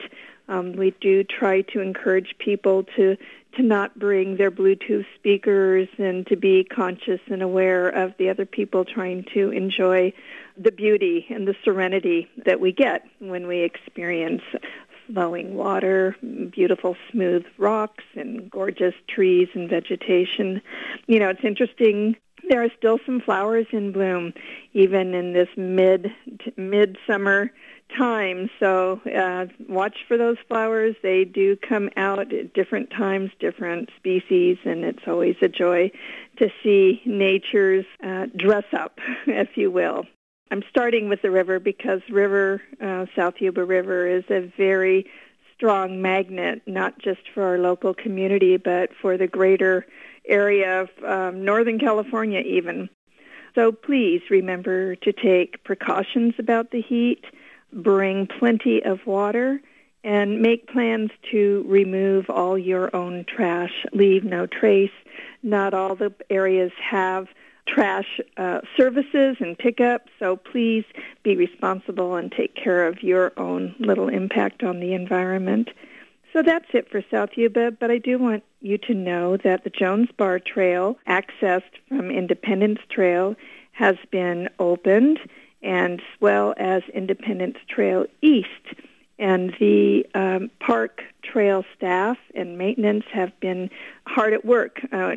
um, 0.50 0.74
we 0.74 0.94
do 1.00 1.24
try 1.24 1.62
to 1.62 1.80
encourage 1.80 2.36
people 2.40 2.84
to 2.98 3.16
to 3.56 3.64
not 3.64 3.98
bring 3.98 4.38
their 4.38 4.52
Bluetooth 4.52 5.06
speakers 5.16 5.88
and 5.98 6.26
to 6.28 6.36
be 6.36 6.64
conscious 6.64 7.20
and 7.32 7.42
aware 7.42 7.90
of 7.90 8.14
the 8.20 8.30
other 8.30 8.46
people 8.46 8.86
trying 8.86 9.26
to 9.34 9.50
enjoy 9.50 10.14
the 10.56 10.72
beauty 10.72 11.26
and 11.32 11.48
the 11.48 11.56
serenity 11.64 12.28
that 12.46 12.60
we 12.60 12.72
get 12.72 13.06
when 13.18 13.48
we 13.48 13.62
experience 13.62 14.44
flowing 15.12 15.56
water, 15.56 16.16
beautiful 16.22 16.96
smooth 17.12 17.44
rocks, 17.58 18.04
and 18.16 18.52
gorgeous 18.52 18.94
trees 19.08 19.48
and 19.56 19.68
vegetation. 19.68 20.62
You 21.08 21.20
know, 21.20 21.30
it's 21.30 21.44
interesting. 21.44 22.16
There 22.50 22.64
are 22.64 22.70
still 22.78 23.00
some 23.04 23.20
flowers 23.20 23.66
in 23.72 23.92
bloom, 23.92 24.34
even 24.74 25.16
in 25.16 25.34
this 25.34 25.50
mid 25.58 26.12
midsummer 26.56 27.52
time. 27.98 28.50
So 28.60 29.02
uh, 29.06 29.48
watch 29.68 29.98
for 30.08 30.18
those 30.18 30.38
flowers. 30.48 30.96
They 31.02 31.26
do 31.26 31.56
come 31.56 31.90
out 31.98 32.20
at 32.20 32.54
different 32.54 32.92
times, 32.92 33.32
different 33.40 33.90
species, 33.98 34.58
and 34.66 34.84
it's 34.84 35.08
always 35.08 35.36
a 35.42 35.48
joy 35.48 35.92
to 36.38 36.50
see 36.64 37.02
nature's 37.06 37.86
uh, 38.04 38.28
dress 38.36 38.66
up, 38.74 39.00
if 39.28 39.58
you 39.58 39.72
will. 39.72 40.06
I'm 40.52 40.64
starting 40.70 41.10
with 41.10 41.22
the 41.22 41.30
river 41.32 41.60
because 41.60 42.02
river, 42.10 42.62
uh, 42.82 43.06
South 43.16 43.36
Yuba 43.40 43.64
River, 43.64 44.08
is 44.08 44.24
a 44.30 44.52
very 44.58 45.06
strong 45.56 46.02
magnet, 46.02 46.62
not 46.66 46.98
just 47.00 47.22
for 47.34 47.44
our 47.44 47.58
local 47.60 47.94
community, 47.94 48.58
but 48.58 48.90
for 49.00 49.18
the 49.18 49.28
greater 49.28 49.86
area 50.28 50.82
of 50.82 50.90
um, 51.04 51.46
Northern 51.46 51.80
California 51.80 52.40
even. 52.40 52.90
So 53.56 53.72
please 53.72 54.22
remember 54.30 54.96
to 54.96 55.12
take 55.12 55.64
precautions 55.64 56.36
about 56.40 56.72
the 56.72 56.82
heat 56.82 57.26
bring 57.74 58.28
plenty 58.28 58.84
of 58.84 59.06
water, 59.06 59.62
and 60.04 60.42
make 60.42 60.68
plans 60.68 61.12
to 61.32 61.66
remove 61.68 62.30
all 62.30 62.58
your 62.58 62.96
own 62.96 63.26
trash. 63.26 63.86
Leave 63.92 64.24
no 64.24 64.46
trace. 64.46 64.92
Not 65.44 65.74
all 65.74 65.96
the 65.96 66.14
areas 66.30 66.72
have 66.82 67.28
trash 67.68 68.20
uh, 68.38 68.62
services 68.78 69.38
and 69.40 69.58
pickup. 69.58 70.08
So 70.18 70.36
please 70.38 70.86
be 71.24 71.36
responsible 71.36 72.16
and 72.16 72.32
take 72.32 72.56
care 72.56 72.88
of 72.88 73.04
your 73.04 73.34
own 73.38 73.76
little 73.80 74.10
impact 74.10 74.64
on 74.64 74.80
the 74.80 74.94
environment. 74.94 75.70
So 76.34 76.44
that's 76.44 76.68
it 76.74 76.90
for 76.90 77.04
South 77.10 77.32
Yuba, 77.36 77.72
but 77.72 77.90
I 77.90 77.98
do 77.98 78.20
want 78.20 78.44
you 78.62 78.78
to 78.78 78.94
know 78.94 79.38
that 79.38 79.64
the 79.64 79.70
Jones 79.70 80.10
Bar 80.16 80.40
Trail, 80.40 80.98
accessed 81.08 81.64
from 81.88 82.12
Independence 82.12 82.80
Trail, 82.90 83.36
has 83.72 83.96
been 84.12 84.50
opened, 84.60 85.20
as 85.64 86.00
well 86.20 86.54
as 86.58 86.84
Independence 86.94 87.58
Trail 87.68 88.06
East. 88.22 88.48
And 89.18 89.54
the 89.60 90.06
um, 90.16 90.50
park 90.60 91.02
trail 91.24 91.66
staff 91.76 92.18
and 92.34 92.58
maintenance 92.58 93.04
have 93.12 93.38
been 93.42 93.70
hard 94.06 94.34
at 94.34 94.46
work 94.46 94.80
uh, 94.92 95.16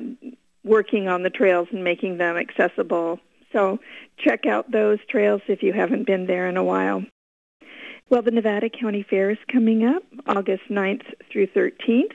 working 0.64 1.09
on 1.09 1.22
the 1.22 1.31
trails 1.31 1.68
and 1.72 1.85
making 1.85 2.18
them 2.18 2.37
accessible. 2.37 3.20
So 3.52 3.78
check 4.18 4.46
out 4.46 4.70
those 4.70 4.98
trails 5.09 5.42
if 5.46 5.62
you 5.62 5.72
haven't 5.72 6.07
been 6.07 6.26
there 6.26 6.48
in 6.48 6.57
a 6.57 6.64
while. 6.64 7.05
Well, 8.09 8.22
the 8.22 8.31
Nevada 8.31 8.68
County 8.68 9.05
Fair 9.09 9.31
is 9.31 9.38
coming 9.50 9.87
up 9.87 10.02
August 10.26 10.64
9th 10.68 11.05
through 11.31 11.46
13th, 11.48 12.12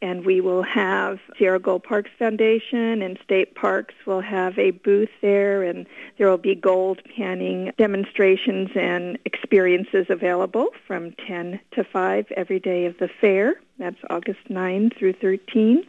and 0.00 0.24
we 0.24 0.40
will 0.40 0.62
have 0.62 1.20
Sierra 1.38 1.58
Gold 1.58 1.84
Parks 1.84 2.10
Foundation 2.18 3.02
and 3.02 3.18
State 3.22 3.54
Parks 3.54 3.94
will 4.06 4.20
have 4.20 4.58
a 4.58 4.72
booth 4.72 5.10
there, 5.20 5.62
and 5.62 5.86
there 6.18 6.28
will 6.28 6.38
be 6.38 6.54
gold 6.54 7.00
panning 7.16 7.72
demonstrations 7.78 8.70
and 8.74 9.18
experiences 9.24 10.06
available 10.08 10.68
from 10.86 11.12
10 11.26 11.60
to 11.72 11.84
5 11.84 12.32
every 12.36 12.60
day 12.60 12.86
of 12.86 12.98
the 12.98 13.08
fair. 13.08 13.60
That's 13.78 13.98
August 14.10 14.48
9 14.48 14.90
through 14.90 15.14
13. 15.14 15.86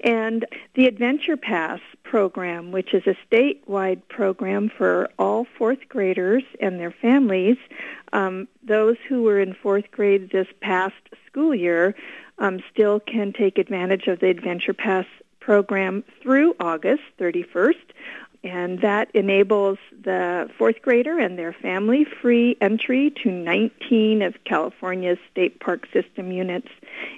And 0.00 0.44
the 0.74 0.86
Adventure 0.86 1.36
Pass 1.36 1.80
program, 2.02 2.72
which 2.72 2.92
is 2.92 3.06
a 3.06 3.16
statewide 3.26 4.02
program 4.08 4.68
for 4.68 5.08
all 5.18 5.46
fourth 5.56 5.88
graders 5.88 6.42
and 6.60 6.78
their 6.78 6.90
families, 6.90 7.56
um, 8.12 8.46
those 8.62 8.96
who 9.08 9.22
were 9.22 9.40
in 9.40 9.54
fourth 9.54 9.90
grade 9.90 10.30
this 10.30 10.46
past 10.60 10.94
school 11.26 11.54
year 11.54 11.94
um, 12.38 12.60
still 12.72 13.00
can 13.00 13.32
take 13.32 13.58
advantage 13.58 14.06
of 14.06 14.20
the 14.20 14.28
Adventure 14.28 14.74
Pass 14.74 15.06
program 15.40 16.04
through 16.22 16.54
August 16.58 17.02
31st 17.18 17.74
and 18.44 18.82
that 18.82 19.10
enables 19.14 19.78
the 20.02 20.50
fourth 20.58 20.82
grader 20.82 21.18
and 21.18 21.38
their 21.38 21.54
family 21.54 22.04
free 22.04 22.56
entry 22.60 23.10
to 23.22 23.30
19 23.30 24.20
of 24.20 24.34
California's 24.44 25.18
state 25.32 25.58
park 25.60 25.88
system 25.94 26.30
units, 26.30 26.68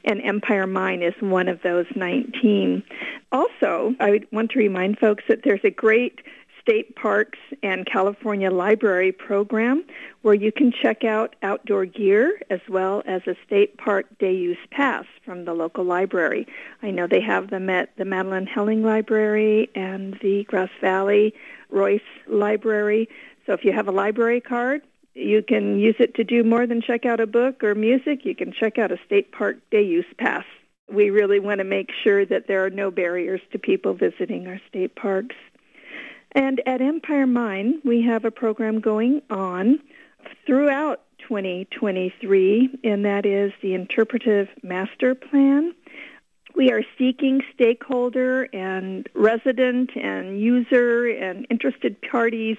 and 0.04 0.22
Empire 0.22 0.68
Mine 0.68 1.02
is 1.02 1.14
one 1.18 1.48
of 1.48 1.60
those 1.62 1.86
19. 1.96 2.82
Also, 3.32 3.94
I 3.98 4.20
want 4.30 4.52
to 4.52 4.60
remind 4.60 5.00
folks 5.00 5.24
that 5.28 5.42
there's 5.42 5.64
a 5.64 5.70
great 5.70 6.20
state 6.66 6.96
parks 6.96 7.38
and 7.62 7.86
California 7.86 8.50
library 8.50 9.12
program 9.12 9.84
where 10.22 10.34
you 10.34 10.50
can 10.50 10.72
check 10.72 11.04
out 11.04 11.36
outdoor 11.44 11.86
gear 11.86 12.40
as 12.50 12.58
well 12.68 13.04
as 13.06 13.22
a 13.28 13.36
state 13.46 13.78
park 13.78 14.06
day 14.18 14.34
use 14.34 14.58
pass 14.72 15.04
from 15.24 15.44
the 15.44 15.54
local 15.54 15.84
library. 15.84 16.46
I 16.82 16.90
know 16.90 17.06
they 17.06 17.20
have 17.20 17.50
them 17.50 17.70
at 17.70 17.96
the 17.96 18.04
Madeline 18.04 18.46
Helling 18.46 18.82
Library 18.82 19.70
and 19.76 20.18
the 20.20 20.42
Grass 20.44 20.70
Valley 20.80 21.34
Royce 21.70 22.00
Library. 22.26 23.08
So 23.46 23.52
if 23.52 23.64
you 23.64 23.72
have 23.72 23.86
a 23.86 23.92
library 23.92 24.40
card, 24.40 24.82
you 25.14 25.42
can 25.42 25.78
use 25.78 25.96
it 26.00 26.16
to 26.16 26.24
do 26.24 26.42
more 26.42 26.66
than 26.66 26.82
check 26.82 27.06
out 27.06 27.20
a 27.20 27.26
book 27.28 27.62
or 27.62 27.76
music. 27.76 28.24
You 28.24 28.34
can 28.34 28.52
check 28.52 28.76
out 28.76 28.90
a 28.90 28.98
state 29.06 29.30
park 29.30 29.58
day 29.70 29.82
use 29.82 30.04
pass. 30.18 30.44
We 30.92 31.10
really 31.10 31.38
want 31.38 31.58
to 31.58 31.64
make 31.64 31.90
sure 32.02 32.26
that 32.26 32.48
there 32.48 32.64
are 32.64 32.70
no 32.70 32.90
barriers 32.90 33.40
to 33.52 33.58
people 33.58 33.94
visiting 33.94 34.48
our 34.48 34.60
state 34.68 34.96
parks. 34.96 35.36
And 36.36 36.60
at 36.66 36.82
Empire 36.82 37.26
Mine, 37.26 37.80
we 37.82 38.02
have 38.02 38.26
a 38.26 38.30
program 38.30 38.80
going 38.80 39.22
on 39.30 39.80
throughout 40.44 41.00
2023, 41.26 42.78
and 42.84 43.06
that 43.06 43.24
is 43.24 43.52
the 43.62 43.72
Interpretive 43.72 44.48
Master 44.62 45.14
Plan. 45.14 45.74
We 46.56 46.72
are 46.72 46.82
seeking 46.96 47.42
stakeholder 47.52 48.44
and 48.44 49.06
resident 49.12 49.90
and 49.94 50.40
user 50.40 51.06
and 51.06 51.46
interested 51.50 52.00
parties 52.00 52.56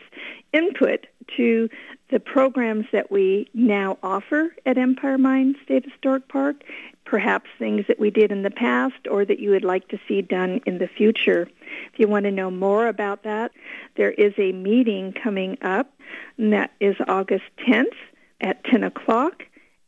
input 0.54 1.08
to 1.36 1.68
the 2.12 2.20
programs 2.20 2.86
that 2.92 3.10
we 3.10 3.50
now 3.56 3.98
offer 4.04 4.56
at 4.68 4.78
Empire 4.78 5.18
Mine 5.18 5.56
State 5.64 5.86
Historic 5.86 6.28
Park, 6.28 6.64
perhaps 7.06 7.50
things 7.58 7.86
that 7.88 8.00
we 8.00 8.12
did 8.12 8.32
in 8.32 8.44
the 8.44 8.52
past 8.52 9.08
or 9.10 9.26
that 9.26 9.40
you 9.40 9.50
would 9.50 9.66
like 9.66 9.88
to 9.88 10.00
see 10.08 10.22
done 10.22 10.62
in 10.68 10.78
the 10.78 10.88
future. 10.88 11.50
If 11.92 12.00
you 12.00 12.08
want 12.08 12.26
to 12.26 12.32
know 12.32 12.52
more 12.52 12.88
about 12.88 13.24
that, 13.24 13.52
there 13.96 14.12
is 14.12 14.34
a 14.38 14.52
meeting 14.52 15.12
coming 15.12 15.58
up, 15.64 15.92
and 16.38 16.54
that 16.54 16.72
is 16.80 16.96
August 17.08 17.46
10th 17.68 17.96
at 18.42 18.64
10 18.66 18.84
o'clock 18.84 19.42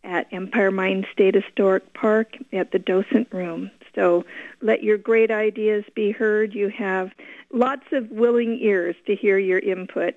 at 0.03 0.27
Empire 0.31 0.71
Mine 0.71 1.05
State 1.13 1.35
Historic 1.35 1.93
Park 1.93 2.35
at 2.51 2.71
the 2.71 2.79
docent 2.79 3.27
room. 3.31 3.69
So 3.99 4.23
let 4.61 4.81
your 4.81 4.97
great 4.97 5.29
ideas 5.29 5.83
be 5.93 6.11
heard. 6.11 6.53
You 6.53 6.69
have 6.69 7.11
lots 7.51 7.83
of 7.91 8.09
willing 8.09 8.57
ears 8.61 8.95
to 9.07 9.15
hear 9.15 9.37
your 9.37 9.59
input. 9.59 10.15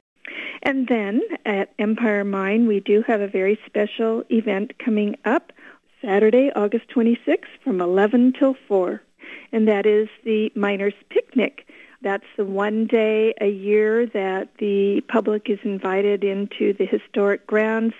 And 0.63 0.87
then 0.87 1.21
at 1.45 1.73
Empire 1.81 2.23
Mine, 2.23 2.69
we 2.69 2.79
do 2.79 3.03
have 3.03 3.21
a 3.21 3.27
very 3.27 3.59
special 3.67 4.23
event 4.31 4.79
coming 4.79 5.17
up 5.25 5.53
Saturday, 6.01 6.53
August 6.55 6.89
26th 6.95 7.51
from 7.65 7.81
11 7.81 8.35
till 8.39 8.55
4, 8.69 9.03
and 9.51 9.67
that 9.67 9.85
is 9.85 10.09
the 10.25 10.53
Miners 10.55 10.95
Picnic. 11.11 11.67
That's 12.03 12.27
the 12.37 12.45
one 12.45 12.87
day 12.87 13.35
a 13.41 13.49
year 13.49 14.07
that 14.07 14.49
the 14.59 15.01
public 15.09 15.51
is 15.51 15.59
invited 15.65 16.23
into 16.23 16.73
the 16.73 16.87
historic 16.87 17.47
grounds 17.49 17.95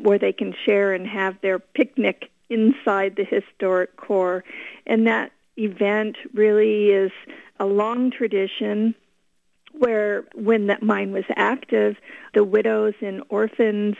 where 0.00 0.18
they 0.18 0.32
can 0.32 0.54
share 0.64 0.92
and 0.92 1.06
have 1.06 1.40
their 1.42 1.60
picnic 1.60 2.30
inside 2.50 3.16
the 3.16 3.24
historic 3.24 3.96
core. 3.96 4.44
And 4.86 5.06
that 5.06 5.32
event 5.56 6.16
really 6.32 6.88
is 6.88 7.12
a 7.58 7.66
long 7.66 8.10
tradition 8.10 8.94
where 9.72 10.24
when 10.34 10.66
that 10.68 10.82
mine 10.82 11.12
was 11.12 11.24
active, 11.36 11.96
the 12.34 12.44
widows 12.44 12.94
and 13.00 13.22
orphans 13.28 13.96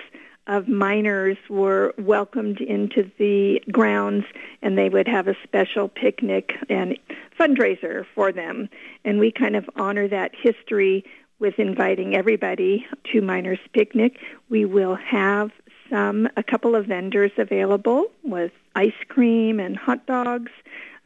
of 0.46 0.66
miners 0.66 1.36
were 1.50 1.94
welcomed 1.98 2.60
into 2.60 3.10
the 3.18 3.60
grounds 3.70 4.24
and 4.62 4.78
they 4.78 4.88
would 4.88 5.06
have 5.06 5.28
a 5.28 5.36
special 5.44 5.88
picnic 5.88 6.54
and 6.70 6.98
fundraiser 7.38 8.06
for 8.14 8.32
them. 8.32 8.68
And 9.04 9.20
we 9.20 9.30
kind 9.30 9.56
of 9.56 9.68
honor 9.76 10.08
that 10.08 10.32
history 10.34 11.04
with 11.38 11.58
inviting 11.58 12.16
everybody 12.16 12.86
to 13.12 13.20
Miners 13.20 13.60
Picnic. 13.72 14.18
We 14.48 14.64
will 14.64 14.96
have 14.96 15.50
some, 15.90 16.28
a 16.36 16.42
couple 16.42 16.74
of 16.74 16.86
vendors 16.86 17.32
available 17.36 18.06
with 18.22 18.52
ice 18.74 18.92
cream 19.08 19.60
and 19.60 19.76
hot 19.76 20.06
dogs 20.06 20.52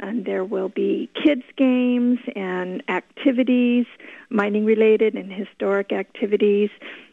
and 0.03 0.25
there 0.25 0.45
will 0.45 0.69
be 0.69 1.09
kids 1.15 1.45
games 1.57 2.19
and 2.35 2.83
activities, 2.89 3.87
mining 4.31 4.65
related 4.65 5.15
and 5.15 5.33
historic 5.33 5.93
activities, 5.93 6.71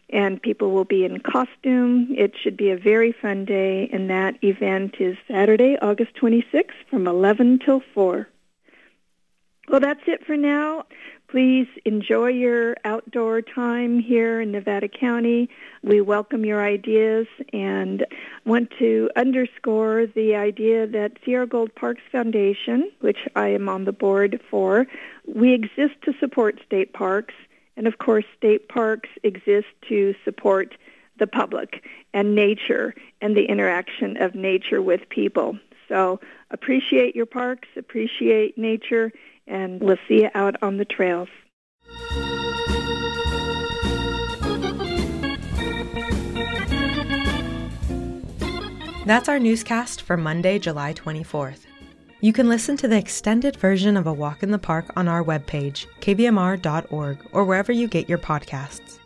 and 0.09 0.41
people 0.41 0.71
will 0.71 0.85
be 0.85 1.05
in 1.05 1.19
costume. 1.19 2.07
It 2.17 2.33
should 2.41 2.57
be 2.57 2.71
a 2.71 2.77
very 2.77 3.11
fun 3.11 3.45
day, 3.45 3.87
and 3.93 4.09
that 4.09 4.43
event 4.43 4.95
is 4.99 5.17
Saturday, 5.27 5.77
August 5.79 6.15
26th 6.15 6.73
from 6.89 7.07
11 7.07 7.59
till 7.59 7.81
4. 7.93 8.27
Well, 9.69 9.79
that's 9.79 10.07
it 10.07 10.25
for 10.25 10.35
now. 10.35 10.85
Please 11.29 11.67
enjoy 11.85 12.29
your 12.29 12.75
outdoor 12.83 13.43
time 13.43 13.99
here 13.99 14.41
in 14.41 14.51
Nevada 14.51 14.87
County. 14.87 15.47
We 15.83 16.01
welcome 16.01 16.43
your 16.43 16.65
ideas 16.65 17.27
and 17.53 18.03
want 18.45 18.71
to 18.79 19.11
underscore 19.15 20.07
the 20.07 20.33
idea 20.33 20.87
that 20.87 21.19
Sierra 21.23 21.45
Gold 21.45 21.75
Parks 21.75 22.01
Foundation, 22.11 22.89
which 23.01 23.27
I 23.35 23.49
am 23.49 23.69
on 23.69 23.85
the 23.85 23.91
board 23.91 24.41
for, 24.49 24.87
we 25.27 25.53
exist 25.53 26.01
to 26.05 26.15
support 26.19 26.59
state 26.65 26.93
parks. 26.93 27.35
And 27.77 27.85
of 27.85 27.99
course, 27.99 28.25
state 28.35 28.67
parks 28.67 29.09
exist 29.21 29.67
to 29.87 30.15
support 30.25 30.73
the 31.19 31.27
public 31.27 31.85
and 32.11 32.33
nature 32.33 32.95
and 33.21 33.37
the 33.37 33.45
interaction 33.45 34.17
of 34.17 34.33
nature 34.33 34.81
with 34.81 35.07
people. 35.09 35.59
So 35.87 36.19
appreciate 36.49 37.15
your 37.15 37.27
parks, 37.27 37.67
appreciate 37.75 38.57
nature, 38.57 39.11
and 39.49 39.81
we'll 39.81 39.97
see 40.07 40.21
you 40.21 40.29
out 40.33 40.55
on 40.61 40.77
the 40.77 40.85
trails. 40.85 41.27
That's 49.05 49.27
our 49.27 49.39
newscast 49.39 50.03
for 50.03 50.17
Monday, 50.17 50.59
July 50.59 50.93
24th. 50.93 51.65
You 52.21 52.31
can 52.31 52.47
listen 52.47 52.77
to 52.77 52.87
the 52.87 52.97
extended 52.97 53.55
version 53.55 53.97
of 53.97 54.05
A 54.05 54.13
Walk 54.13 54.43
in 54.43 54.51
the 54.51 54.59
Park 54.59 54.91
on 54.95 55.07
our 55.07 55.23
webpage, 55.23 55.87
kvmr.org, 55.99 57.25
or 57.31 57.43
wherever 57.43 57.71
you 57.71 57.87
get 57.87 58.07
your 58.07 58.19
podcasts. 58.19 58.99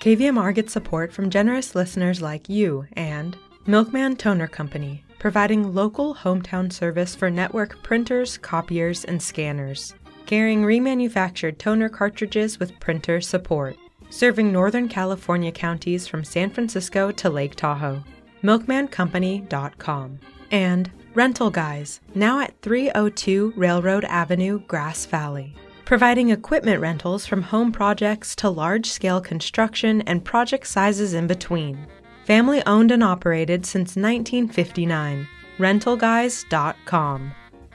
KVMR 0.00 0.54
gets 0.54 0.72
support 0.72 1.12
from 1.12 1.28
generous 1.28 1.74
listeners 1.74 2.22
like 2.22 2.48
you 2.48 2.86
and 2.94 3.36
Milkman 3.66 4.16
Toner 4.16 4.46
Company, 4.46 5.03
providing 5.24 5.74
local 5.74 6.14
hometown 6.14 6.70
service 6.70 7.14
for 7.14 7.30
network 7.30 7.82
printers, 7.82 8.36
copiers, 8.36 9.06
and 9.06 9.22
scanners. 9.22 9.94
carrying 10.26 10.60
remanufactured 10.60 11.56
toner 11.56 11.88
cartridges 11.88 12.60
with 12.60 12.78
printer 12.78 13.22
support, 13.22 13.74
serving 14.10 14.52
Northern 14.52 14.86
California 14.86 15.50
counties 15.50 16.06
from 16.06 16.24
San 16.24 16.50
Francisco 16.50 17.10
to 17.10 17.30
Lake 17.30 17.54
Tahoe. 17.54 18.04
MilkmanCompany.com. 18.42 20.18
And 20.50 20.90
Rental 21.14 21.50
Guys, 21.50 22.02
now 22.14 22.40
at 22.40 22.60
302 22.60 23.54
Railroad 23.56 24.04
Avenue, 24.04 24.60
Grass 24.66 25.06
Valley. 25.06 25.54
Providing 25.86 26.28
equipment 26.28 26.82
rentals 26.82 27.24
from 27.24 27.40
home 27.40 27.72
projects 27.72 28.36
to 28.36 28.50
large 28.50 28.90
scale 28.90 29.22
construction 29.22 30.02
and 30.02 30.22
project 30.22 30.66
sizes 30.66 31.14
in 31.14 31.26
between. 31.26 31.86
Family 32.24 32.62
owned 32.64 32.90
and 32.90 33.04
operated 33.04 33.66
since 33.66 33.96
1959. 33.96 35.28
RentalGuys.com. 35.58 37.32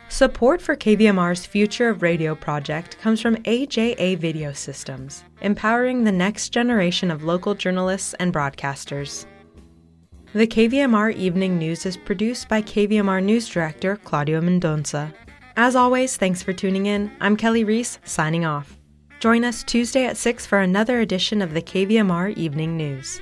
Support 0.10 0.60
for 0.60 0.76
KVMR's 0.76 1.46
Future 1.46 1.90
of 1.90 2.02
Radio 2.02 2.34
project 2.34 2.98
comes 3.00 3.22
from 3.22 3.36
AJA 3.44 4.18
Video 4.18 4.52
Systems, 4.52 5.24
empowering 5.42 6.04
the 6.04 6.12
next 6.12 6.50
generation 6.50 7.12
of 7.12 7.24
local 7.24 7.54
journalists 7.54 8.16
and 8.16 8.34
broadcasters. 8.34 9.28
The 10.34 10.48
KVMR 10.48 11.16
Evening 11.16 11.60
News 11.60 11.86
is 11.86 11.96
produced 11.96 12.50
by 12.50 12.64
KVMR 12.64 13.24
News 13.24 13.48
Director 13.48 13.98
Claudio 13.98 14.42
Mendonça. 14.42 15.14
As 15.58 15.76
always, 15.76 16.18
thanks 16.18 16.42
for 16.42 16.54
tuning 16.54 16.88
in. 16.88 17.12
I'm 17.22 17.38
Kelly 17.38 17.64
Reese, 17.64 18.00
signing 18.04 18.46
off. 18.46 18.80
Join 19.20 19.44
us 19.44 19.62
Tuesday 19.62 20.06
at 20.06 20.18
6 20.18 20.48
for 20.48 20.60
another 20.60 21.02
edition 21.02 21.44
of 21.44 21.54
the 21.54 21.62
KVMR 21.62 22.36
Evening 22.36 22.78
News. 22.78 23.22